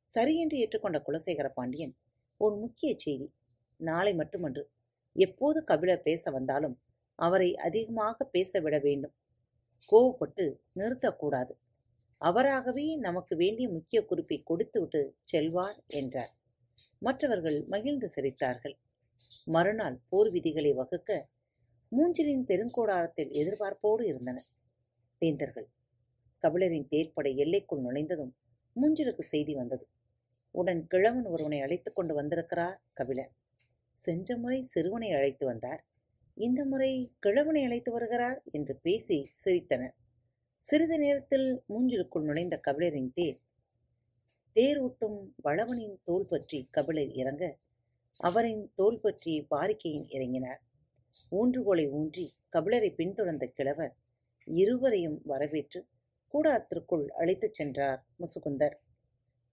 சரியென்று 0.07 0.57
ஏற்றுக்கொண்ட 0.63 0.99
குலசேகர 1.07 1.49
பாண்டியன் 1.49 1.95
ஒரு 2.39 2.57
முக்கிய 2.57 2.95
செய்தி. 2.97 3.35
நாளை 3.81 4.15
மட்டுமன்று. 4.15 4.63
எப்போது 5.17 5.65
கபிலர் 5.65 6.03
பேச 6.03 6.31
வந்தாலும் 6.31 6.77
அவரை 7.19 7.57
அதிகமாக 7.57 8.25
பேச 8.25 8.61
விட 8.61 8.79
வேண்டும். 8.79 9.15
கோவப்பட்டு 9.93 10.45
நிறுத்தக்கூடாது. 10.77 11.55
அவராகவே 12.21 12.97
நமக்கு 12.97 13.37
வேண்டிய 13.37 13.69
முக்கிய 13.69 14.05
குறிப்பை 14.05 14.43
கொடுத்துவிட்டு 14.43 15.01
செல்வார் 15.23 15.79
என்றார். 15.87 16.33
மற்றவர்கள் 16.99 17.65
மகிழ்ந்து 17.67 18.09
சிரித்தார்கள். 18.17 18.77
மறுநாள் 19.45 19.99
போர் 20.09 20.31
விதிகளை 20.31 20.73
வகுக்க 20.73 21.29
மூஞ்சிலின் 21.93 22.45
பெருங்கோடாரத்தில் 22.45 23.31
எதிர்பார்ப்போடு 23.33 24.03
இருந்தனர். 24.03 24.49
வேந்தர்கள் 25.19 25.69
கபிலரின் 26.43 26.89
தேர்ப்படை 26.91 27.35
எல்லைக்குள் 27.37 27.81
நுழைந்ததும் 27.81 28.33
மூஞ்சிலுக்கு 28.77 29.25
செய்தி 29.33 29.55
வந்தது. 29.55 29.85
உடன் 30.51 30.87
கிழவன் 30.87 31.25
ஒருவனை 31.25 31.61
அழைத்துக் 31.61 31.95
கொண்டு 31.95 32.15
வந்திருக்கிறார் 32.15 32.83
கபிலர். 32.93 33.33
சென்ற 33.97 34.37
முறை 34.37 34.63
சிறுவனை 34.63 35.11
அழைத்து 35.11 35.47
வந்தார். 35.47 35.85
இந்த 36.35 36.65
முறை 36.65 37.13
கிழவனை 37.19 37.65
அழைத்து 37.65 37.93
வருகிறார் 37.93 38.43
என்று 38.51 38.77
பேசி 38.77 39.31
சிரித்தனர். 39.45 39.95
சிறிது 40.59 40.99
நேரத்தில் 40.99 41.63
மூஞ்சிலுக்குள் 41.69 42.23
நுழைந்த 42.23 42.61
கபிலரின் 42.67 43.13
தேர். 43.13 43.41
தேர் 44.53 44.85
ஓட்டும் 44.85 45.19
வளவனின் 45.45 45.97
தோல் 46.05 46.27
பற்றி 46.27 46.69
கபிலர் 46.71 47.11
இறங்க 47.13 47.59
அவரின் 48.17 48.73
தோல் 48.75 49.01
பற்றி 49.01 49.47
பாரிக்கையின் 49.51 50.07
இறங்கினார். 50.09 50.61
ஊன்றுகோலை 51.31 51.91
ஊன்றி 51.91 52.33
கபிலரை 52.53 52.95
பின்தொடர்ந்த 52.95 53.47
கிழவர் 53.47 53.97
இருவரையும் 54.45 55.21
வரவேற்று 55.25 55.87
கூடாரத்திற்குள் 56.35 57.07
அழைத்துச் 57.07 57.55
சென்றார் 57.55 58.07
முசுகுந்தர். 58.19 58.77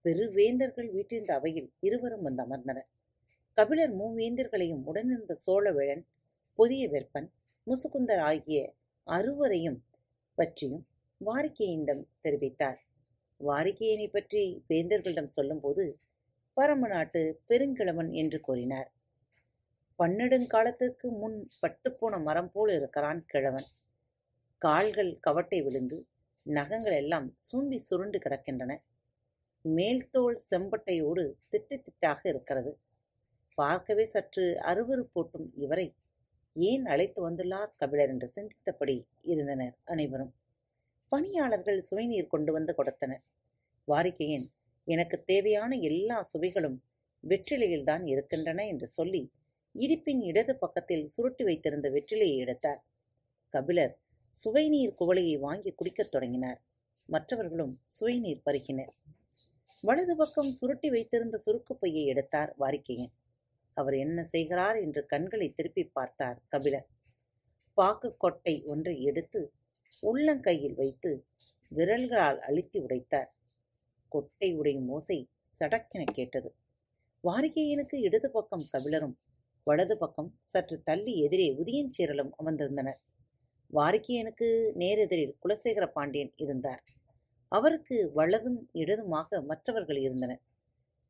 பெருவேந்தர்கள் 0.06 0.90
வீட்டிருந்த 0.90 1.32
அவையில் 1.32 1.72
இருவரும் 1.80 2.22
வந்து 2.22 2.42
அமர்ந்தனர். 2.46 2.88
கபிலர் 3.54 3.94
மூவேந்தர்களையும் 3.94 4.82
உடனிருந்த 4.84 5.36
சோழவேழன் 5.46 6.02
புதிய 6.54 6.88
வெப்பன் 6.88 7.28
முசுகுந்தர் 7.66 8.18
ஆகிய 8.18 8.74
அறுவரையும் 9.06 9.78
பற்றியும் 10.34 10.84
வாரிக்கையிடம் 11.20 12.02
தெரிவித்தார். 12.22 12.78
வாரிக்கையினை 13.40 14.08
பற்றி 14.08 14.64
வேந்தர்களிடம் 14.68 15.34
சொல்லும்போது 15.36 15.98
பரம 16.54 16.88
நாட்டு 16.88 17.40
பெருங்கிழவன் 17.48 18.10
என்று 18.12 18.40
கூறினார். 18.40 18.90
பன்னெடுங்காலத்துக்கு 19.98 21.06
முன் 21.18 21.46
பட்டுப்போன 21.62 22.22
மரம் 22.22 22.50
போல் 22.52 22.72
இருக்கிறான் 22.72 23.24
கிழவன். 23.26 23.68
கால்கள் 24.62 25.18
கவட்டை 25.20 25.62
விழுந்து 25.62 26.06
நகங்கள் 26.42 26.92
எல்லாம் 26.92 27.34
சூம்பி 27.36 27.76
சுருண்டு 27.76 28.18
கிடக்கின்றன. 28.18 28.72
மேல்தோல் 29.66 30.38
செம்பட்டையோடு 30.50 31.32
திட்டு 31.50 31.76
திட்டாக 31.76 32.18
இருக்கிறது. 32.22 32.78
பார்க்கவே 33.54 34.04
சற்று 34.04 34.42
அருவறுப்போட்டும் 34.42 35.48
இவரை 35.54 35.94
ஏன் 36.54 36.86
அழைத்து 36.86 37.30
வந்துள்ளார் 37.30 37.72
கபிலர் 37.76 38.08
என்று 38.08 38.32
சிந்தித்தபடி 38.34 39.02
இருந்தனர் 39.22 39.76
அனைவரும். 39.84 40.34
பணியாளர்கள் 41.08 41.80
சுவைநீர் 41.80 42.26
கொண்டு 42.26 42.52
வந்து 42.52 42.74
கொடுத்தனர். 42.74 43.22
வாரிக்கையின் 43.88 44.46
எனக்கு 44.84 45.24
தேவையான 45.24 45.76
எல்லா 45.76 46.22
சுவைகளும் 46.22 46.82
வெற்றிலையில்தான் 47.28 48.08
இருக்கின்றன 48.08 48.66
என்று 48.66 48.86
சொல்லி 48.86 49.32
இடிப்பின் 49.74 50.22
இடது 50.22 50.58
பக்கத்தில் 50.58 51.06
சுருட்டி 51.06 51.44
வைத்திருந்த 51.44 51.90
வெற்றிலையை 51.90 52.36
எடுத்தார். 52.36 52.84
கபிலர் 53.48 53.98
சுவைநீர் 54.44 54.94
குவளையை 55.00 55.38
வாங்கி 55.38 55.72
குடிக்கத் 55.72 56.10
தொடங்கினார். 56.10 56.62
மற்றவர்களும் 57.06 57.80
சுவைநீர் 58.00 58.42
பருகினர். 58.46 58.92
வலது 59.82 60.16
பக்கம் 60.16 60.52
சுருட்டி 60.52 60.90
வைத்திருந்த 60.90 61.38
சுருக்குப் 61.38 61.80
பையை 61.80 62.06
எடுத்தார் 62.06 62.54
வாரிக்கையன். 62.58 63.12
அவர் 63.74 63.94
என்ன 63.94 64.24
செய்கிறார் 64.24 64.76
என்று 64.76 65.06
கண்களை 65.06 65.52
திருப்பி 65.52 65.84
பார்த்தார் 65.84 66.42
கபிலர். 66.48 66.86
பாக்கு 67.74 68.16
கொட்டை 68.16 68.64
ஒன்றை 68.64 69.02
எடுத்து 69.02 69.52
உள்ளங்கையில் 70.02 70.74
வைத்து 70.74 71.26
விரல்களால் 71.68 72.38
அழுத்தி 72.38 72.80
உடைத்தார். 72.80 73.30
கொட்டை 74.08 74.56
உடையும் 74.56 74.88
ஓசை 74.88 75.30
சடக்கென 75.58 76.04
கேட்டது. 76.12 76.54
வாரிகையனுக்கு 77.24 77.94
இடது 77.94 78.30
பக்கம் 78.30 78.66
கபிலரும் 78.72 79.16
வலது 79.64 79.98
பக்கம் 79.98 80.36
சற்று 80.38 80.82
தள்ளி 80.82 81.20
எதிரே 81.20 81.56
உதியன் 81.56 81.90
சீரலும் 81.98 82.30
அமர்ந்திருந்தனர். 82.38 83.00
வாரிக்கையனுக்கு 83.72 84.48
நேரெதிரில் 84.74 85.36
குலசேகர 85.44 85.86
பாண்டியன் 85.86 86.32
இருந்தார். 86.36 86.82
அவருக்கு 87.52 87.96
வலதும் 88.14 88.58
இடதுமாக 88.74 89.40
மற்றவர்கள் 89.44 89.96
இருந்தனர் 89.96 90.42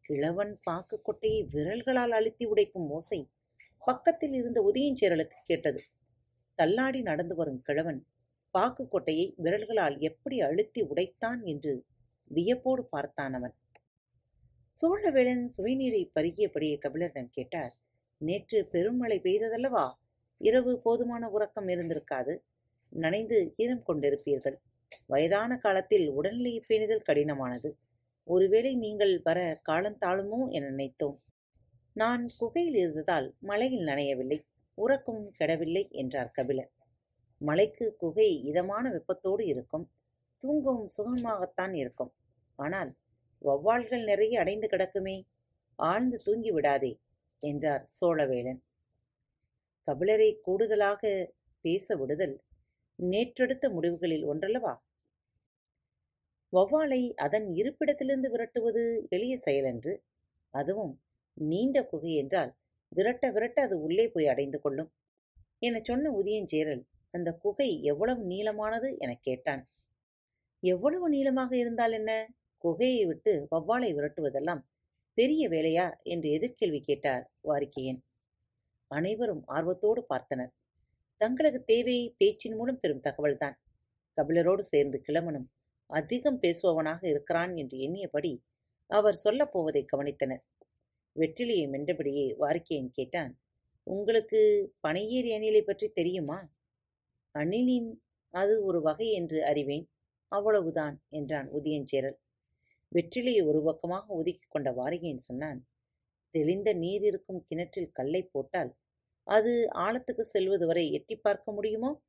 கிழவன் 0.00 0.52
பாக்கு 0.62 0.96
கொட்டையை 1.00 1.40
விரல்களால் 1.50 2.10
அழுத்தி 2.10 2.44
உடைக்கும் 2.46 2.88
ஓசை 2.88 3.20
பக்கத்தில் 3.78 4.32
இருந்த 4.32 4.58
உதயஞ்சேரலுக்கு 4.70 5.38
கேட்டது. 5.44 5.80
தள்ளாடி 6.58 7.00
நடந்து 7.02 7.34
வரும் 7.34 7.60
கிழவன் 7.62 8.00
பாக்கு 8.50 8.84
கொட்டையை 8.84 9.26
விரல்களால் 9.36 9.96
எப்படி 9.98 10.40
அழுத்தி 10.40 10.82
உடைத்தான் 10.82 11.40
என்று 11.44 11.84
வியப்போடு 12.30 12.84
பார்த்தான் 12.84 13.34
அவன். 13.34 13.54
சோழவேளன் 14.74 15.44
சுவைநீரை 15.56 16.02
பருகியபடியே 16.14 16.76
கபிலரிடம் 16.84 17.30
கேட்டார் 17.30 17.72
நேற்று 18.20 18.58
பெருமழை 18.72 19.18
பெய்ததல்லவா? 19.20 19.86
இரவு 20.40 20.72
போதுமான 20.80 21.28
உறக்கம் 21.28 21.68
இருந்திருக்காது. 21.68 22.34
நனைந்து 22.92 23.52
ஈரம் 23.56 23.84
கொண்டிருப்பீர்கள். 23.88 24.56
வயதான 25.06 25.52
காலத்தில் 25.56 26.06
உடல்நிலையை 26.10 26.60
பேணுதல் 26.68 27.06
கடினமானது. 27.08 27.70
ஒருவேளை 28.28 28.72
நீங்கள் 28.76 29.14
வர 29.22 29.38
காலந்தாழுமோ 29.68 30.40
என 30.50 30.70
நினைத்தோம். 30.70 31.16
நான் 31.96 32.22
குகையில் 32.38 32.74
இருந்ததால் 32.74 33.26
மழையில் 33.40 33.84
நனையவில்லை 33.86 34.38
உறக்கம் 34.78 35.22
கெடவில்லை 35.38 35.84
என்றார் 35.90 36.30
கபிலர். 36.30 36.70
மலைக்கு 37.40 37.86
குகை 37.96 38.28
இதமான 38.42 38.84
வெப்பத்தோடு 38.90 39.42
இருக்கும் 39.46 39.86
தூங்கவும் 40.42 40.90
சுகமாகத்தான் 40.96 41.74
இருக்கும். 41.74 42.12
ஆனால் 42.58 42.90
வௌவால்கள் 43.44 44.04
நிறைய 44.04 44.34
அடைந்து 44.40 44.66
கிடக்குமே 44.66 45.16
ஆழ்ந்து 45.78 46.18
தூங்கி 46.24 46.50
விடாதே 46.50 46.92
என்றார் 47.42 47.84
சோழவேளன் 47.96 48.60
கபிலரை 49.88 50.30
கூடுதலாக 50.40 51.02
பேச 51.64 51.96
விடுதல் 51.96 52.36
நேற்றெடுத்த 53.02 53.68
முடிவுகளில் 53.68 54.26
ஒன்றல்லவா? 54.26 54.76
வௌவாலை 56.52 57.14
அதன் 57.14 57.48
இருப்பிடத்திலிருந்து 57.52 58.28
விரட்டுவது 58.30 59.06
எளிய 59.08 59.38
செயலன்று. 59.46 59.98
அதுவும் 60.50 61.00
நீண்ட 61.34 61.84
குகை 61.86 62.14
என்றால் 62.14 62.56
விரட்ட 62.88 63.30
விரட்ட 63.30 63.62
அது 63.62 63.80
உள்ளே 63.80 64.08
போய் 64.08 64.26
அடைந்து 64.26 64.60
கொள்ளும். 64.60 64.92
எனச் 65.58 65.84
சொன்ன 65.84 66.10
உதயஞ்சேரல் 66.10 66.82
அந்த 67.10 67.32
குகை 67.32 67.82
எவ்வளவு 67.82 68.24
நீளமானது 68.24 68.96
எனக் 68.98 69.22
கேட்டான். 69.22 69.68
எவ்வளவு 70.60 71.08
நீளமாக 71.08 71.56
இருந்தால் 71.56 71.92
என்ன? 71.92 72.34
குகையை 72.64 73.06
விட்டு 73.06 73.48
வௌவாலை 73.50 73.94
விரட்டுவதெல்லாம் 73.94 74.60
பெரிய 75.14 75.48
வேலையா? 75.48 75.92
என்று 76.02 76.30
எதிர்கேள்வி 76.30 76.80
கேட்டார் 76.80 77.30
வாரிக்கையன். 77.44 78.00
அனைவரும் 78.88 79.42
ஆர்வத்தோடு 79.46 80.06
பார்த்தனர். 80.08 80.55
தங்களது 81.20 81.58
தேவை 81.64 81.98
பேச்சின் 82.18 82.56
மூலம் 82.56 82.78
பெறும் 82.78 83.04
தகவல்தான். 83.04 83.56
கபிலரோடு 84.18 84.62
சேர்ந்து 84.64 84.98
கிளம்பனும் 85.08 85.48
அதிகம் 85.90 86.40
பேசுபவனாக 86.40 87.02
இருக்கிறான் 87.08 87.56
என்று 87.56 87.76
எண்ணியபடி 87.78 88.32
அவர் 88.90 89.16
சொல்லப் 89.16 89.52
போவதை 89.52 89.82
கவனித்தனர். 89.84 90.42
வெற்றிலையை 91.16 91.66
மென்றபடியே 91.70 92.26
வாரிக்கையன் 92.38 92.90
கேட்டான் 92.90 93.32
உங்களுக்கு 93.86 94.40
பனையேறி 94.88 95.30
அணிலை 95.36 95.62
பற்றி 95.64 95.86
தெரியுமா? 95.88 96.38
அணிலின் 97.34 97.90
அது 98.34 98.54
ஒரு 98.64 98.78
வகை 98.80 99.08
என்று 99.12 99.38
அறிவேன் 99.44 99.86
அவ்வளவுதான் 100.32 100.96
என்றான் 101.08 101.48
உதயஞ்சேரல். 101.52 102.16
வெற்றிலையை 102.92 103.42
ஒரு 103.46 103.60
பக்கமாக 103.62 104.06
ஒதுக்கி 104.14 104.46
கொண்ட 104.48 104.70
வாரிகையன் 104.72 105.26
சொன்னான் 105.28 105.60
தெளிந்த 106.34 106.70
நீர் 106.74 107.02
இருக்கும் 107.02 107.44
கிணற்றில் 107.44 107.92
கல்லை 107.92 108.22
போட்டால் 108.22 108.70
அது 109.26 109.68
ஆழத்துக்கு 109.74 110.20
செல்வது 110.20 110.66
வரை 110.66 110.92
எட்டி 110.92 111.16
பார்க்க 111.16 111.52
முடியுமோ? 111.52 112.00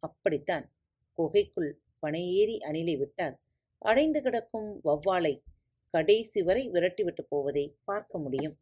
அப்படித்தான். 0.00 0.72
குகைக்குள் 1.18 1.80
பனையேறி 2.02 2.56
அணிலை 2.58 2.98
விட்டால் 2.98 3.36
அடைந்து 3.78 4.22
கிடக்கும் 4.22 4.80
வௌவாலை 4.84 5.42
கடைசி 5.90 6.42
வரை 6.42 6.70
விரட்டிவிட்டு 6.70 7.22
போவதை 7.28 7.76
பார்க்க 7.84 8.18
முடியும். 8.18 8.56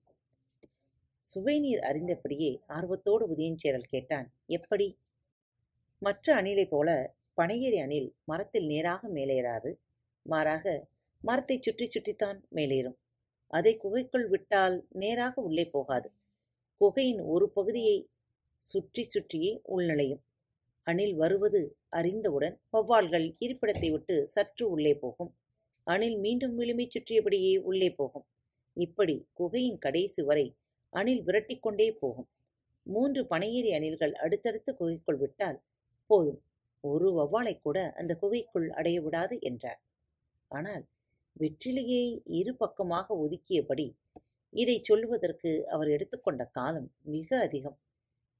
சுவைநீர் 1.25 1.83
அறிந்தபடியே 1.83 2.61
ஆர்வத்தோடு 2.67 3.25
உதயஞ்சேரல் 3.35 3.89
கேட்டான் 3.89 4.33
எப்படி? 4.47 4.99
மற்ற 5.99 6.43
அணிலை 6.43 6.69
போல 6.69 7.15
பனையேறி 7.37 7.79
அணில் 7.83 8.15
மரத்தில் 8.25 8.67
நேராக 8.67 9.09
மேலேறாது. 9.09 9.81
மாறாக 10.23 10.89
மரத்தை 11.23 11.59
சுற்றி 11.61 11.89
சுற்றித்தான் 11.89 12.45
மேலேறும். 12.55 12.97
அதை 13.51 13.77
குகைக்குள் 13.77 14.29
விட்டால் 14.29 14.87
நேராக 14.91 15.43
உள்ளே 15.43 15.65
போகாது. 15.67 16.09
குகையின் 16.81 17.21
ஒரு 17.25 17.47
பகுதியை 17.49 17.97
சுற்றி 18.61 19.03
சுற்றியே 19.05 19.51
உள்நுழையும். 19.69 20.23
அணில் 20.87 21.15
வருவது 21.15 21.61
அறிந்தவுடன் 21.89 22.57
வௌவால்கள் 22.73 23.27
இருப்பிடத்தை 23.41 23.89
விட்டு 23.91 24.15
சற்று 24.27 24.65
உள்ளே 24.71 24.93
போகும். 24.95 25.31
அணில் 25.87 26.17
மீண்டும் 26.19 26.55
விளிமை 26.59 26.87
சுற்றியபடியே 26.87 27.55
உள்ளே 27.63 27.91
போகும். 27.91 28.27
இப்படி 28.77 29.17
குகையின் 29.33 29.79
கடைசி 29.79 30.23
வரை 30.23 30.47
அணில் 30.93 31.23
விரட்டிக்கொண்டே 31.23 31.89
போகும். 31.99 32.29
மூன்று 32.87 33.23
பனையேறி 33.25 33.73
அணில்கள் 33.73 34.15
அடுத்தடுத்து 34.15 34.71
குகைக்குள் 34.77 35.17
விட்டால் 35.17 35.59
போதும். 36.11 36.41
ஒரு 36.85 37.09
வௌவாலை 37.13 37.55
கூட 37.61 37.79
அந்த 37.93 38.13
குகைக்குள் 38.15 38.69
அடைய 38.71 38.99
விடாது 39.03 39.37
என்றார். 39.41 39.81
ஆனால் 40.51 40.85
வெற்றிலையை 41.37 42.05
இரு 42.39 42.53
பக்கமாக 42.57 43.15
ஒதுக்கியபடி 43.17 43.87
இதை 44.51 44.81
சொல்வதற்கு 44.83 45.69
அவர் 45.69 45.89
எடுத்துக்கொண்ட 45.89 46.45
காலம் 46.45 46.95
மிக 47.01 47.39
அதிகம். 47.41 47.79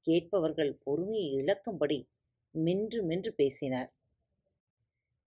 கேட்பவர்கள் 0.01 0.77
பொறுமையை 0.83 1.43
இழக்கும்படி 1.43 2.07
மென்று 2.51 3.03
மென்று 3.03 3.33
பேசினார். 3.33 3.93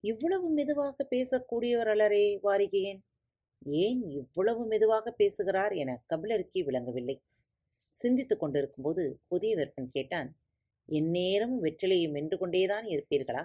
இவ்வளவு 0.00 0.50
மெதுவாக 0.50 1.06
பேசக்கூடியவர் 1.10 1.86
அலரே 1.86 2.38
வாரிகையன்? 2.42 3.00
ஏன் 3.66 4.10
இவ்வளவு 4.10 4.66
மெதுவாக 4.66 5.10
பேசுகிறார் 5.10 5.72
என 5.72 6.04
கபிலருக்கே 6.08 6.64
விளங்கவில்லை. 6.64 7.22
சிந்தித்துக் 7.90 8.40
கொண்டிருக்கும்போது 8.40 9.20
புதிய 9.28 9.56
வெப்பன் 9.56 9.88
கேட்டான் 9.88 10.36
எந்நேரமும் 10.88 11.62
வெற்றிலையை 11.62 12.10
மென்று 12.10 12.38
கொண்டேதான் 12.38 12.84
இருப்பீர்களா? 12.84 13.44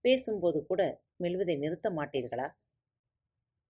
பேசும்போது 0.00 0.66
கூட 0.66 1.00
மெல்வதை 1.16 1.56
நிறுத்த 1.56 1.90
மாட்டீர்களா? 1.90 2.48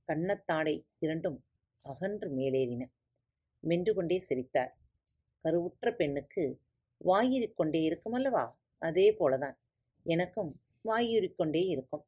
கண்ணத்தாடை 0.09 0.85
இரண்டும் 0.99 1.45
அகன்று 1.85 2.29
மேலேறின. 2.31 2.83
மென்று 3.61 3.95
கொண்டே 3.95 4.19
சிரித்தார். 4.19 4.79
கருவுற்ற 5.43 5.95
பெண்ணுக்கு 5.97 6.61
வாயிறிக்கொண்டே 7.05 7.79
இருக்குமல்லவா 7.81 8.53
அதே 8.79 9.13
போலதான் 9.13 9.57
எனக்கும் 10.03 10.61
வாயுறிக்கொண்டே 10.85 11.67
இருக்கும். 11.67 12.07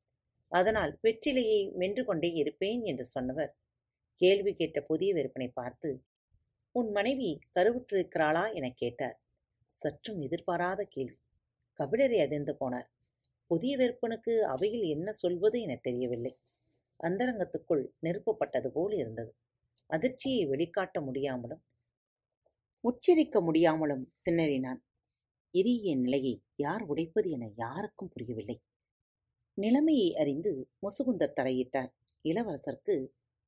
அதனால் 0.48 0.98
வெற்றிலையை 1.02 1.72
மென்று 1.72 2.04
கொண்டே 2.04 2.30
இருப்பேன் 2.32 2.82
என்று 2.84 3.04
சொன்னவர். 3.04 3.56
கேள்வி 4.14 4.54
கேட்ட 4.54 4.80
புதிய 4.80 5.14
விற்பனை 5.14 5.48
பார்த்து 5.48 6.04
உன் 6.70 6.90
மனைவி 6.90 7.38
கருவுற்றிருக்கிறாளா? 7.54 8.54
எனக் 8.54 8.76
கேட்டார். 8.76 9.20
சற்றும் 9.68 10.20
எதிர்பாராத 10.20 10.84
கேள்வி. 10.84 11.18
கபிலரை 11.78 12.22
அதிர்ந்து 12.22 12.56
போனார். 12.60 12.88
புதிய 13.46 13.76
விற்பனுக்கு 13.76 14.38
அவையில் 14.38 14.82
என்ன 14.82 15.12
சொல்வது? 15.12 15.60
என 15.60 15.76
தெரியவில்லை. 15.76 16.38
அந்தரங்கத்துக்குள் 17.02 17.88
நெருப்பப்பட்டது 18.02 18.68
போல் 18.68 18.92
இருந்தது. 18.92 19.34
அதிர்ச்சியை 19.90 20.42
வெளிக்காட்ட 20.48 20.98
முடியாமலும் 21.04 21.62
உச்சரிக்க 22.84 23.40
முடியாமலும் 23.40 24.04
திணறினான். 24.26 24.80
இறுகிய 25.54 25.92
நிலையை 25.96 26.34
யார் 26.56 26.82
உடைப்பது 26.82 27.28
என 27.30 27.46
யாருக்கும் 27.56 28.08
புரியவில்லை. 28.08 28.56
நிலைமையை 29.58 30.16
அறிந்து 30.16 30.52
முசுகுந்தர் 30.82 31.36
தலையிட்டார். 31.40 31.90
இளவரசருக்கு 32.24 32.96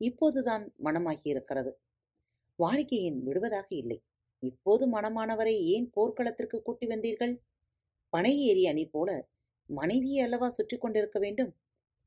இப்போதுதான் 0.00 0.64
மனமாகியிருக்கிறது. 0.85 1.72
வாரிகையின் 2.59 3.18
விடுவதாக 3.18 3.68
இல்லை. 3.76 3.98
இப்போது 4.42 4.85
மனமானவரை 4.92 5.55
ஏன் 5.66 5.90
போர்க்களத்திற்கு 5.90 6.62
கூட்டி 6.62 6.87
வந்தீர்கள்? 6.87 7.35
பனை 8.12 8.33
ஏறி 8.40 8.66
அணி 8.66 8.85
போல 8.87 9.11
மனைவியை 9.70 10.20
அல்லவா 10.24 10.48
சுற்றி 10.48 10.76
கொண்டிருக்க 10.79 11.18
வேண்டும்? 11.18 11.53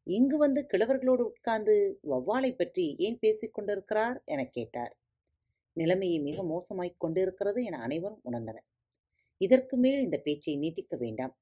இங்கு 0.06 0.38
வந்து 0.38 0.66
கிழவர்களோடு 0.74 1.22
உட்கார்ந்து 1.22 2.00
வௌவாலை 2.10 2.56
பற்றி 2.56 2.96
ஏன் 2.98 3.20
பேசிக் 3.20 3.54
கொண்டிருக்கிறார்? 3.54 4.22
எனக் 4.26 4.54
கேட்டார். 4.54 4.98
நிலைமையை 5.74 6.20
மிக 6.20 6.44
மோசமாய்க் 6.44 7.00
கொண்டிருக்கிறது 7.00 7.64
என 7.64 7.82
அனைவரும் 7.82 8.22
உணர்ந்தனர். 8.32 8.66
இதற்கு 9.38 9.78
மேல் 9.78 10.00
இந்த 10.00 10.18
பேச்சை 10.18 10.60
நீட்டிக்க 10.60 10.98
வேண்டாம். 10.98 11.38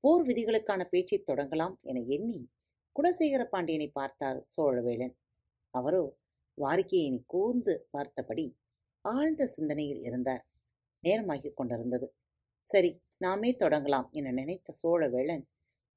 போர் 0.00 0.26
விதிகளுக்கான 0.26 0.84
பேச்சைத் 0.84 1.28
தொடங்கலாம் 1.28 1.80
என 1.80 2.00
எண்ணி 2.00 2.48
குணசேகர 2.96 3.44
பாண்டியனை 3.44 3.88
பார்த்தார் 3.88 4.46
சோழவேளன் 4.56 5.14
அவரோ 5.70 6.16
வாரிக்கையினை 6.60 7.22
கூர்ந்து 7.26 7.88
பார்த்தபடி 7.90 8.56
ஆழ்ந்த 9.00 9.46
சிந்தனையில் 9.46 10.00
இருந்தார். 10.00 10.46
நேரமாகிக் 11.02 11.54
கொண்டிருந்தது. 11.54 12.14
சரி 12.60 13.00
நாமே 13.16 13.56
தொடங்கலாம் 13.58 14.10
என 14.10 14.30
நினைத்த 14.30 14.74
சோழவேளன் 14.82 15.44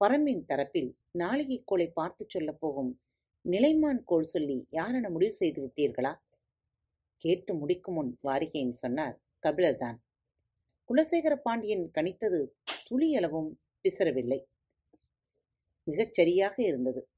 பரம்பின் 0.01 0.45
தரப்பில் 0.47 0.89
நாளிகை 1.13 1.61
கோளை 1.65 1.87
பார்த்துச் 1.89 2.29
சொல்லப் 2.29 2.59
போகும் 2.59 3.01
நிலைமான் 3.45 4.03
கோள் 4.03 4.23
சொல்லி 4.23 4.67
யாரென 4.71 5.11
முடிவு 5.11 5.33
செய்து 5.33 5.65
விட்டீர்களா? 5.65 6.15
கேட்டு 7.17 7.53
முடிக்கும் 7.53 7.93
முன் 7.93 8.19
வாரிகையின் 8.23 8.69
சொன்னார் 8.69 9.21
கபிலர்தான். 9.43 9.97
குலசேகர 10.89 11.35
பாண்டியன் 11.35 11.91
கணித்தது 11.95 12.53
துளியளவும் 12.89 13.49
பிசரவில்லை 13.83 14.39
மிகச் 15.83 16.13
சரியாக 16.13 16.63
இருந்தது. 16.63 17.09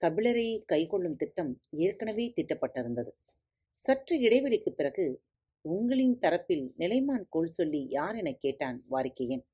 கபிலரை 0.00 0.64
கைகொள்ளும் 0.72 1.16
திட்டம் 1.16 1.60
ஏற்கனவே 1.70 2.32
திட்டப்பட்டிருந்தது. 2.36 3.12
சற்று 3.74 4.18
இடைவெளிக்குப் 4.18 4.76
பிறகு 4.76 5.22
உங்களின் 5.60 6.18
தரப்பில் 6.18 6.72
நிலைமான் 6.78 7.26
கோள் 7.28 7.46
சொல்லி 7.46 7.86
யார் 7.88 8.16
எனக் 8.16 8.40
கேட்டான் 8.40 8.84
வாரிக்கையன் 8.90 9.44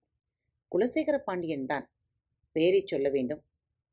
குலசேகர 0.73 1.19
பாண்டியன் 1.19 1.67
தான் 1.67 1.87
பெயரைச் 2.53 2.87
சொல்ல 2.87 3.09
வேண்டும். 3.11 3.43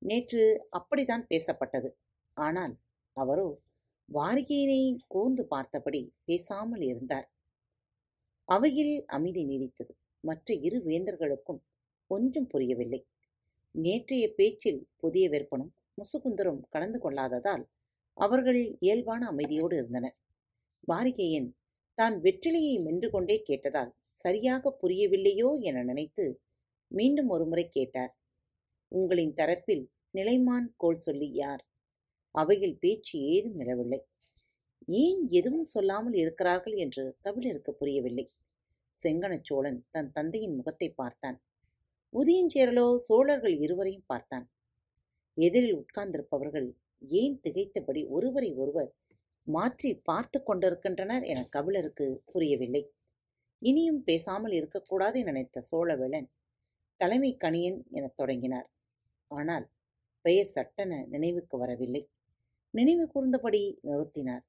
நேற்று 0.01 0.67
அப்படித்தான் 0.69 1.27
பேசப்பட்டது. 1.29 1.89
ஆனால் 2.33 2.73
அவரோ 3.13 3.47
வாரிகையினை 4.09 4.81
கூர்ந்து 5.07 5.47
பார்த்தபடி 5.47 6.13
பேசாமல் 6.25 6.81
இருந்தார். 6.81 7.27
அவையில் 8.49 9.05
அமைதி 9.07 9.41
நீடித்தது. 9.45 9.93
மற்ற 10.23 10.53
இரு 10.53 10.77
வேந்தர்களுக்கும் 10.85 11.61
ஒன்றும் 12.07 12.47
புரியவில்லை. 12.47 13.01
நேற்றைய 13.75 14.25
பேச்சில் 14.35 14.87
புதிய 14.97 15.29
விற்பனும் 15.29 15.73
முசுகுந்தரும் 15.97 16.61
கலந்து 16.69 16.99
கொள்ளாததால் 16.99 17.63
அவர்கள் 18.13 18.77
இயல்பான 18.79 19.21
அமைதியோடு 19.31 19.75
இருந்தனர். 19.75 20.15
வாரிகையன் 20.87 21.49
தான் 21.97 22.15
வெற்றிலையை 22.21 22.75
மென்று 22.85 23.09
கொண்டே 23.09 23.37
கேட்டதால் 23.43 23.91
சரியாக 24.23 24.71
புரியவில்லையோ 24.81 25.49
என 25.59 25.83
நினைத்து 25.83 26.25
மீண்டும் 26.91 27.29
ஒருமுறை 27.29 27.65
கேட்டார். 27.69 28.11
உங்களின் 28.91 29.33
தரப்பில் 29.33 29.83
நிலைமான் 30.13 30.67
கோள் 30.77 31.03
சொல்லி 31.05 31.27
யார்? 31.33 31.63
அவையில் 32.35 32.77
பேச்சு 32.79 33.17
ஏதும் 33.27 33.59
எழவில்லை 33.59 34.01
ஏன் 34.95 35.21
எதுவும் 35.29 35.65
சொல்லாமல் 35.65 36.13
இருக்கிறார்கள் 36.13 36.75
என்று 36.75 37.03
கபிலருக்கு 37.21 37.71
புரியவில்லை. 37.73 38.25
செங்கனச்சோழன் 38.95 39.79
தன் 39.91 40.11
தந்தையின் 40.11 40.55
முகத்தை 40.55 40.89
பார்த்தான். 40.91 41.37
உதயஞ்சேரலோ 42.13 42.85
சோழர்கள் 42.97 43.55
இருவரையும் 43.59 44.05
பார்த்தான். 44.05 44.45
எதிரில் 45.37 45.75
உட்கார்ந்திருப்பவர்கள் 45.75 46.69
ஏன் 47.01 47.35
திகைத்தபடி 47.43 48.01
ஒருவரை 48.07 48.49
ஒருவர் 48.53 48.89
மாற்றி 49.47 49.89
பார்த்து 50.03 50.37
கொண்டிருக்கின்றனர் 50.43 51.23
என 51.23 51.39
கபிலருக்கு 51.49 52.07
புரியவில்லை. 52.31 52.83
இனியும் 53.61 54.01
பேசாமல் 54.03 54.51
இருக்கக்கூடாது 54.51 55.23
நினைத்த 55.23 55.61
சோழவேளன் 55.71 56.27
தலைமை 57.01 57.31
கணியன் 57.43 57.79
எனத் 57.91 58.17
தொடங்கினார். 58.17 58.67
ஆனால் 59.27 59.69
பெயர் 60.21 60.47
சட்டென 60.47 61.05
நினைவுக்கு 61.09 61.57
வரவில்லை. 61.57 62.09
நினைவு 62.69 63.05
கூர்ந்தபடி 63.07 63.79
நிறுத்தினார். 63.83 64.43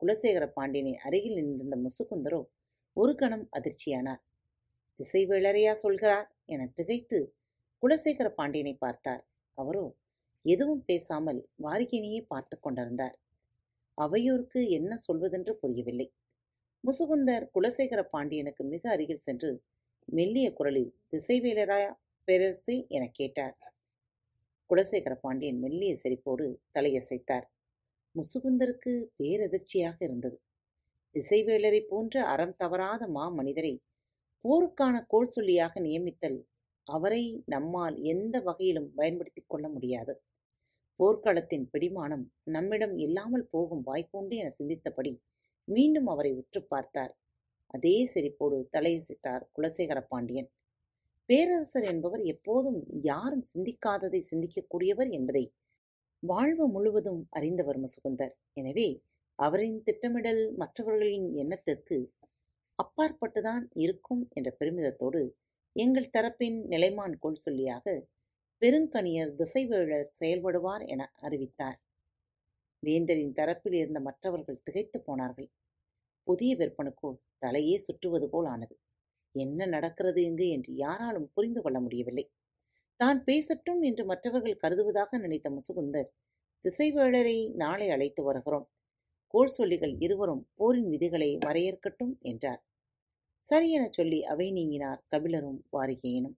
குலசேகர 0.00 0.52
பாண்டியனை 0.52 0.94
அருகில் 0.96 1.34
நின்றிருந்த 1.34 1.76
முசுகுந்தரோ 1.76 2.50
ஒரு 2.92 3.14
கணம் 3.14 3.48
அதிர்ச்சியானார். 3.52 4.22
திசைவேளரையா 5.00 5.72
சொல்கிறார் 5.72 6.36
என 6.44 6.66
திகைத்து 6.74 7.34
குலசேகர 7.82 8.28
பாண்டியனை 8.28 8.74
பார்த்தார். 8.74 9.28
அவரோ 9.54 9.96
எதுவும் 10.44 10.84
பேசாமல் 10.84 11.48
வாரிகையினையே 11.62 12.20
பார்த்து 12.26 12.60
கொண்டிருந்தார். 12.60 13.18
அவையோருக்கு 13.98 14.68
என்ன 14.68 14.96
சொல்வதென்று 15.06 15.52
புரியவில்லை. 15.52 16.12
முசுகுந்தர் 16.84 17.50
குலசேகர 17.54 18.02
பாண்டியனுக்கு 18.02 18.64
மிக 18.64 18.90
அருகில் 18.90 19.16
சென்று 19.16 19.62
மெல்லிய 20.08 20.52
குரலில் 20.52 20.94
திசைவேலராயா 21.12 21.92
பேரரசி 22.28 22.86
எனக் 22.88 23.14
கேட்டார். 23.14 23.71
குலசேகர 24.70 25.14
பாண்டியன் 25.20 25.58
மெல்லிய 25.58 25.94
சிரிப்போடு 26.02 26.46
தலையசைத்தார். 26.74 27.46
முசுகுந்தருக்கு 28.14 28.92
பேரதிர்ச்சியாக 29.18 29.96
இருந்தது. 29.98 30.36
திசைவேளரை 31.14 31.80
போன்ற 31.88 32.24
அறம் 32.24 32.54
தவறாத 32.56 33.08
மா 33.08 33.24
மனிதரை 33.28 33.74
போருக்கான 34.44 35.04
கோல் 35.06 35.32
சொல்லியாக 35.36 35.80
நியமித்தல் 35.80 36.38
அவரை 36.86 37.42
நம்மால் 37.46 37.96
எந்த 38.02 38.40
வகையிலும் 38.40 38.88
பயன்படுத்திக் 38.94 39.48
கொள்ள 39.48 39.68
முடியாது. 39.68 40.14
போர்க்களத்தின் 41.00 41.66
பிடிமானம் 41.72 42.24
நம்மிடம் 42.50 42.96
இல்லாமல் 42.96 43.46
போகும் 43.50 43.84
வாய்ப்புண்டு 43.86 44.36
என 44.36 44.50
சிந்தித்தபடி 44.58 45.12
மீண்டும் 45.68 46.06
அவரை 46.06 46.32
உற்று 46.32 46.62
பார்த்தார். 46.64 47.12
அதே 47.66 47.94
சிரிப்போடு 48.14 48.56
தலையசைத்தார் 48.72 49.44
குலசேகர 49.56 50.00
பாண்டியன். 50.08 50.50
பேரரசர் 51.28 51.86
என்பவர் 51.90 52.22
எப்போதும் 52.24 52.80
யாரும் 53.02 53.44
சிந்திக்காததை 53.52 54.20
சிந்திக்கக்கூடியவர் 54.30 55.10
என்பதை 55.10 55.44
வாழ்வு 56.22 56.64
முழுவதும் 56.68 57.20
அறிந்தவர் 57.30 57.78
முசுகுந்தர். 57.78 58.34
எனவே 58.52 58.88
அவரின் 59.38 59.78
திட்டமிடல் 59.82 60.42
மற்றவர்களின் 60.56 61.28
எண்ணத்திற்கு 61.34 61.96
அப்பாற்பட்டுதான் 62.78 63.64
இருக்கும் 63.74 64.22
என்ற 64.34 64.48
பெருமிதத்தோடு 64.60 65.22
எங்கள் 65.76 66.12
தரப்பின் 66.16 66.58
நிலைமான் 66.72 67.16
கொள் 67.18 67.42
சொல்லியாக 67.44 67.86
பெருங்கணியர் 68.62 69.32
திசைவேழர் 69.40 70.08
செயல்படுவார் 70.20 70.84
என 70.86 71.02
அறிவித்தார். 71.20 71.78
வேந்தரின் 72.82 73.34
தரப்பில் 73.38 73.76
இருந்த 73.80 74.00
மற்றவர்கள் 74.00 74.62
திகைத்து 74.62 74.98
போனார்கள். 75.00 75.48
புதிய 76.26 76.52
விற்பனுக்கோ 76.56 77.10
தலையே 77.42 77.76
சுற்றுவது 77.86 78.26
போல் 78.28 78.46
ஆனது. 78.46 78.74
என்ன 79.34 79.66
நடக்கிறது 79.66 80.22
இங்கு 80.22 80.48
என்று 80.48 80.74
யாராலும் 80.74 81.30
புரிந்து 81.34 81.62
கொள்ள 81.62 81.80
முடியவில்லை. 81.80 82.30
தான் 82.96 83.24
பேசட்டும் 83.24 83.82
என்று 83.82 84.04
மற்றவர்கள் 84.04 84.56
கருதுவதாக 84.56 85.18
நினைத்த 85.18 85.50
முசுகுந்தர் 85.50 86.10
திசைவேளரை 86.64 87.50
நாளை 87.54 87.90
அழைத்து 87.90 88.22
வருகிறோம். 88.22 88.68
கோள் 89.26 89.54
சொல்லிகள் 89.58 89.94
இருவரும் 89.98 90.48
போரின் 90.54 90.88
விதிகளை 90.88 91.38
வரையறுக்கட்டும் 91.46 92.18
என்றார். 92.20 92.62
சரியென 93.44 93.88
சொல்லி 93.90 94.24
அவை 94.24 94.52
நீங்கினார் 94.52 95.04
கபிலரும் 95.10 95.60
வாரிகேயனும். 95.72 96.36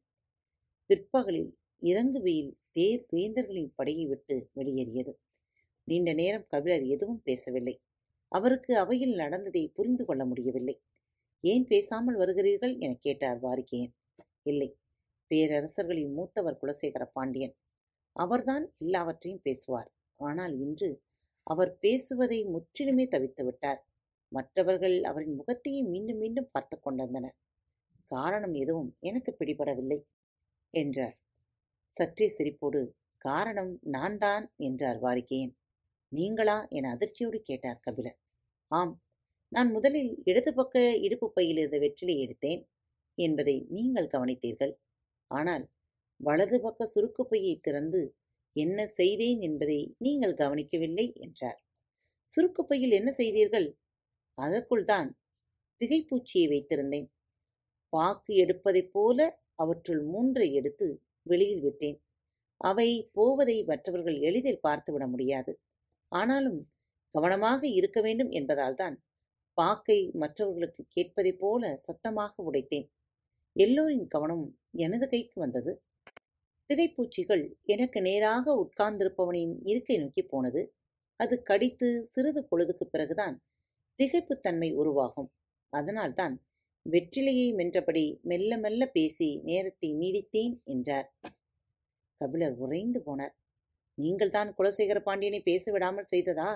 பிற்பகலில் 0.86 1.58
இறங்கு 1.82 2.20
வெயில் 2.20 2.56
தேர் 2.72 3.06
வேந்தர்களின் 3.12 3.72
படையை 3.74 4.06
விட்டு 4.06 4.50
வெளியேறியது. 4.52 5.18
நீண்ட 5.84 6.12
நேரம் 6.12 6.46
கபிலர் 6.48 6.82
எதுவும் 6.82 7.22
பேசவில்லை. 7.22 7.80
அவருக்கு 8.28 8.78
அவையில் 8.78 9.14
நடந்ததை 9.14 9.68
புரிந்து 9.68 10.04
கொள்ள 10.04 10.24
முடியவில்லை. 10.24 10.80
ஏன் 11.42 11.64
பேசாமல் 11.64 12.16
வருகிறீர்கள்? 12.16 12.74
எனக் 12.78 13.02
கேட்டார் 13.02 13.40
வாரிகையன் 13.40 13.94
இல்லை 14.42 14.68
பேரரசர்களின் 15.30 16.12
மூத்தவர் 16.12 16.60
குலசேகர 16.62 17.04
பாண்டியன். 17.12 17.54
அவர்தான் 18.16 18.64
எல்லாவற்றையும் 18.78 19.42
பேசுவார். 19.42 19.90
ஆனால் 20.20 20.54
இன்று 20.58 20.90
அவர் 21.46 21.72
பேசுவதை 21.78 22.38
முற்றிலுமே 22.46 23.04
தவித்து 23.08 23.42
விட்டார். 23.44 23.80
மற்றவர்கள் 24.32 24.96
அவரின் 25.02 25.36
முகத்தையே 25.36 25.80
மீண்டும் 25.84 26.16
மீண்டும் 26.16 26.50
பார்த்து 26.52 26.76
கொண்டிருந்தனர். 26.80 27.36
காரணம் 28.10 28.54
எதுவும் 28.54 28.90
எனக்கு 29.00 29.36
பிடிபடவில்லை 29.38 29.98
என்றார். 30.74 31.16
சற்றே 31.88 32.28
சிரிப்போடு 32.38 32.80
காரணம் 33.24 33.72
நான் 33.86 34.18
தான் 34.18 34.44
என்றார் 34.58 34.98
வாரிகையன் 34.98 35.54
நீங்களா? 36.12 36.56
என 36.68 36.90
அதிர்ச்சியோடு 36.96 37.38
கேட்டார் 37.42 37.80
கபிலர். 37.80 38.18
ஆம் 38.70 38.94
நான் 39.54 39.68
முதலில் 39.70 40.12
இடது 40.24 40.50
பக்க 40.54 40.76
இடுப்பு 41.06 41.26
பையில் 41.32 41.58
இருந்த 41.60 41.78
வெற்றிலை 41.78 42.14
எடுத்தேன் 42.24 42.62
என்பதை 43.18 43.54
நீங்கள் 43.70 44.12
கவனித்தீர்கள். 44.14 44.72
ஆனால் 45.30 45.64
வலது 46.20 46.56
பக்க 46.60 46.86
சுருக்கு 46.86 47.22
பையை 47.24 47.54
திறந்து 47.56 48.00
என்ன 48.56 48.86
செய்தேன் 48.98 49.40
என்பதை 49.40 49.78
நீங்கள் 49.98 50.34
கவனிக்கவில்லை 50.34 51.06
என்றார். 51.16 51.58
சுருக்கு 52.26 52.62
பையில் 52.64 52.92
என்ன 52.92 53.10
செய்தீர்கள்? 53.12 53.68
அதற்குள் 54.38 54.84
தான் 54.84 55.08
திகைப்பூச்சியை 55.80 56.46
வைத்திருந்தேன். 56.52 57.08
பாக்கு 57.92 58.32
எடுப்பதைப் 58.44 58.92
போல 58.92 59.18
அவற்றுள் 59.54 60.02
மூன்றை 60.12 60.48
எடுத்து 60.54 60.86
வெளியில் 61.26 61.64
விட்டேன். 61.66 61.98
அவை 62.60 62.88
போவதை 63.12 63.56
மற்றவர்கள் 63.64 64.18
எளிதில் 64.20 64.64
பார்த்துவிட 64.66 65.04
முடியாது. 65.06 65.52
ஆனாலும் 66.12 66.60
கவனமாக 67.14 67.62
இருக்க 67.78 67.98
வேண்டும் 68.00 68.30
என்பதால்தான் 68.30 68.96
பாக்கை 69.54 70.10
மற்றவர்களுக்கு 70.14 70.86
கேட்பதைப் 70.88 71.38
போல 71.38 71.76
சத்தமாக 71.76 72.52
உடைத்தேன். 72.52 72.86
எல்லோரின் 73.56 74.06
கவனமும் 74.06 74.58
எனது 74.76 75.08
கைக்கு 75.08 75.40
வந்தது. 75.40 75.72
திகைப்பூச்சிகள் 76.70 77.54
எனக்கு 77.62 78.00
நேராக 78.00 78.46
உட்கார்ந்திருப்பவனின் 78.54 79.60
இருக்கை 79.64 79.98
நோக்கி 79.98 80.22
போனது. 80.22 80.62
அது 81.20 81.42
கடித்து 81.42 82.04
சிறிது 82.04 82.48
பொழுதுக்குப் 82.50 82.90
பிறகுதான் 82.90 83.36
திகைப்புத்தன்மை 83.98 84.74
உருவாகும். 84.74 85.30
அதனால்தான் 85.72 86.34
வெற்றிலையை 86.86 87.48
மென்றபடி 87.54 88.20
மெல்ல 88.22 88.58
மெல்ல 88.58 88.86
பேசி 88.86 89.40
நேரத்தை 89.44 89.94
நீடித்தேன் 89.94 90.62
என்றார். 90.64 91.08
கபிலர் 92.20 92.56
உறைந்து 92.56 93.02
போனார். 93.06 93.34
நீங்கள்தான் 93.98 94.54
குலசேகர 94.58 95.00
பாண்டியனை 95.00 95.40
பேச 95.42 95.72
விடாமல் 95.72 96.10
செய்ததா? 96.10 96.50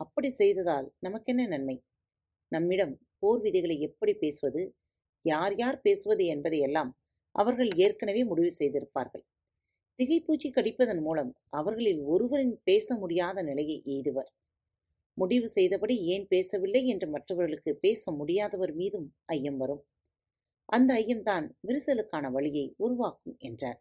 அப்படி 0.00 0.30
செய்ததால் 0.30 0.92
நமக்கென்ன 0.98 1.46
நன்மை? 1.46 1.76
நம்மிடம் 2.52 2.94
போர் 3.18 3.40
விதிகளை 3.40 3.76
எப்படி 3.80 4.12
பேசுவது 4.14 4.62
யார் 5.24 5.54
யார் 5.56 5.78
பேசுவது 5.80 6.24
என்பதையெல்லாம் 6.24 6.90
அவர்கள் 7.34 7.70
ஏற்கனவே 7.76 8.22
முடிவு 8.24 8.50
செய்திருப்பார்கள். 8.58 9.24
திகைப்பூச்சி 9.98 10.48
கடிப்பதன் 10.50 11.02
மூலம் 11.02 11.30
அவர்களில் 11.50 12.02
ஒருவரின் 12.04 12.54
பேச 12.64 12.96
முடியாத 12.96 13.42
நிலையை 13.42 13.78
எய்துவர். 13.86 14.30
முடிவு 15.18 15.48
செய்தபடி 15.48 15.94
ஏன் 16.04 16.26
பேசவில்லை 16.28 16.82
என்று 16.86 17.06
மற்றவர்களுக்கு 17.08 17.72
பேச 17.76 18.12
முடியாதவர் 18.12 18.72
மீதும் 18.74 19.06
ஐயம் 19.26 19.56
வரும். 19.56 19.82
அந்த 20.68 20.90
ஐயம்தான் 20.94 21.46
விரிசலுக்கான 21.68 22.30
வழியை 22.30 22.66
உருவாக்கும் 22.76 23.36
என்றார். 23.38 23.80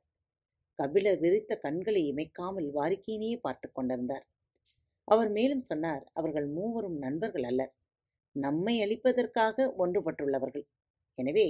கபிலர் 0.79 1.19
விரித்த 1.19 1.51
கண்களை 1.55 2.01
இமைக்காமல் 2.11 2.69
வாரிக்கையினையே 2.71 3.37
பார்த்து 3.41 3.67
கொண்டிருந்தார். 3.71 4.25
அவர் 5.07 5.29
மேலும் 5.29 5.63
சொன்னார் 5.69 6.03
அவர்கள் 6.13 6.47
மூவரும் 6.47 6.97
நண்பர்கள் 6.97 7.43
அல்லர். 7.43 7.73
நம்மை 8.35 8.75
அழிப்பதற்காக 8.81 9.67
ஒன்றுபட்டுள்ளவர்கள். 9.77 10.65
எனவே 11.17 11.47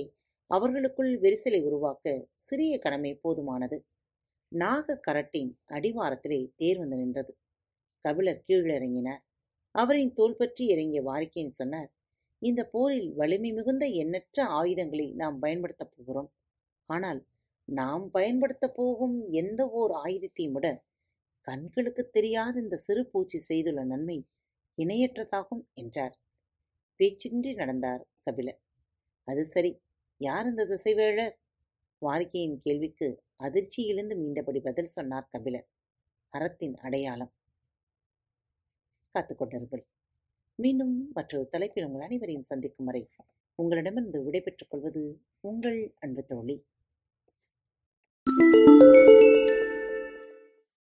அவர்களுக்குள் 0.52 1.12
விரிசலை 1.19 1.60
உருவாக்க 1.63 2.08
சிறிய 2.48 2.74
கடமை 2.78 3.12
போதுமானது. 3.24 3.78
நாக 4.52 4.98
கரட்டின் 5.08 5.52
அடிவாரத்திலே 5.67 6.41
தேர் 6.56 6.78
வந்து 6.78 6.98
நின்றது. 6.98 7.32
கபிலர் 8.06 8.43
கீழிறங்கினார். 8.48 9.21
அவரின் 9.76 10.13
தோள்பற்றி 10.17 10.63
இறங்கிய 10.74 11.02
வாரிக்கையின் 11.02 11.58
சொன்னார் 11.60 11.89
இந்த 12.41 12.62
போரில் 12.65 13.10
வலிமை 13.13 13.52
மிகுந்த 13.54 13.86
எண்ணற்ற 14.02 14.45
ஆயுதங்களை 14.60 15.08
நாம் 15.13 15.38
பயன்படுத்தப் 15.39 15.93
போகிறோம். 15.95 16.30
ஆனால் 16.89 17.21
நாம் 17.67 18.06
பயன்படுத்தப் 18.12 18.76
போகும் 18.76 19.15
எந்த 19.32 19.62
ஓர் 19.71 19.93
ஆயுதத்தையும் 20.04 20.54
விட 20.54 20.67
கண்களுக்கு 21.48 22.04
தெரியாத 22.10 22.56
இந்த 22.60 22.78
சிறு 22.78 23.02
பூச்சி 23.06 23.39
செய்துள்ள 23.39 23.82
நன்மை 23.84 24.17
இணையற்றதாகும் 24.78 25.63
என்றார். 25.74 26.15
பேச்சின்றி 26.99 27.53
நடந்தார் 27.53 28.08
கபிலர். 28.23 28.62
அது 29.23 29.43
சரி. 29.45 29.81
யார் 30.17 30.45
இந்த 30.45 30.65
திசைவேழர்? 30.65 31.34
வாரிக்கையின் 32.05 32.58
கேள்விக்கு 32.58 33.23
அதிர்ச்சியிலிருந்து 33.43 34.15
மீண்டபடி 34.21 34.60
பதில் 34.60 34.86
சொன்னார் 34.86 35.29
கபிலர். 35.31 35.67
அறத்தின் 36.29 36.75
அடையாளம். 36.75 37.34
காத்துக்கொண்டார்கள் 39.13 39.84
மீண்டும் 40.55 41.12
மற்றொரு 41.13 41.47
தலைப்பில் 41.47 41.86
உங்கள் 41.86 42.01
அனைவரையும் 42.01 42.41
சந்திக்கும் 42.41 42.86
வரை 42.86 43.10
உங்களிடமிருந்து 43.55 44.23
விடைபெற்றுக் 44.23 44.69
கொள்வது 44.69 45.21
உங்கள் 45.39 45.93
அன்பு 45.99 46.25
தோழி. 46.25 46.65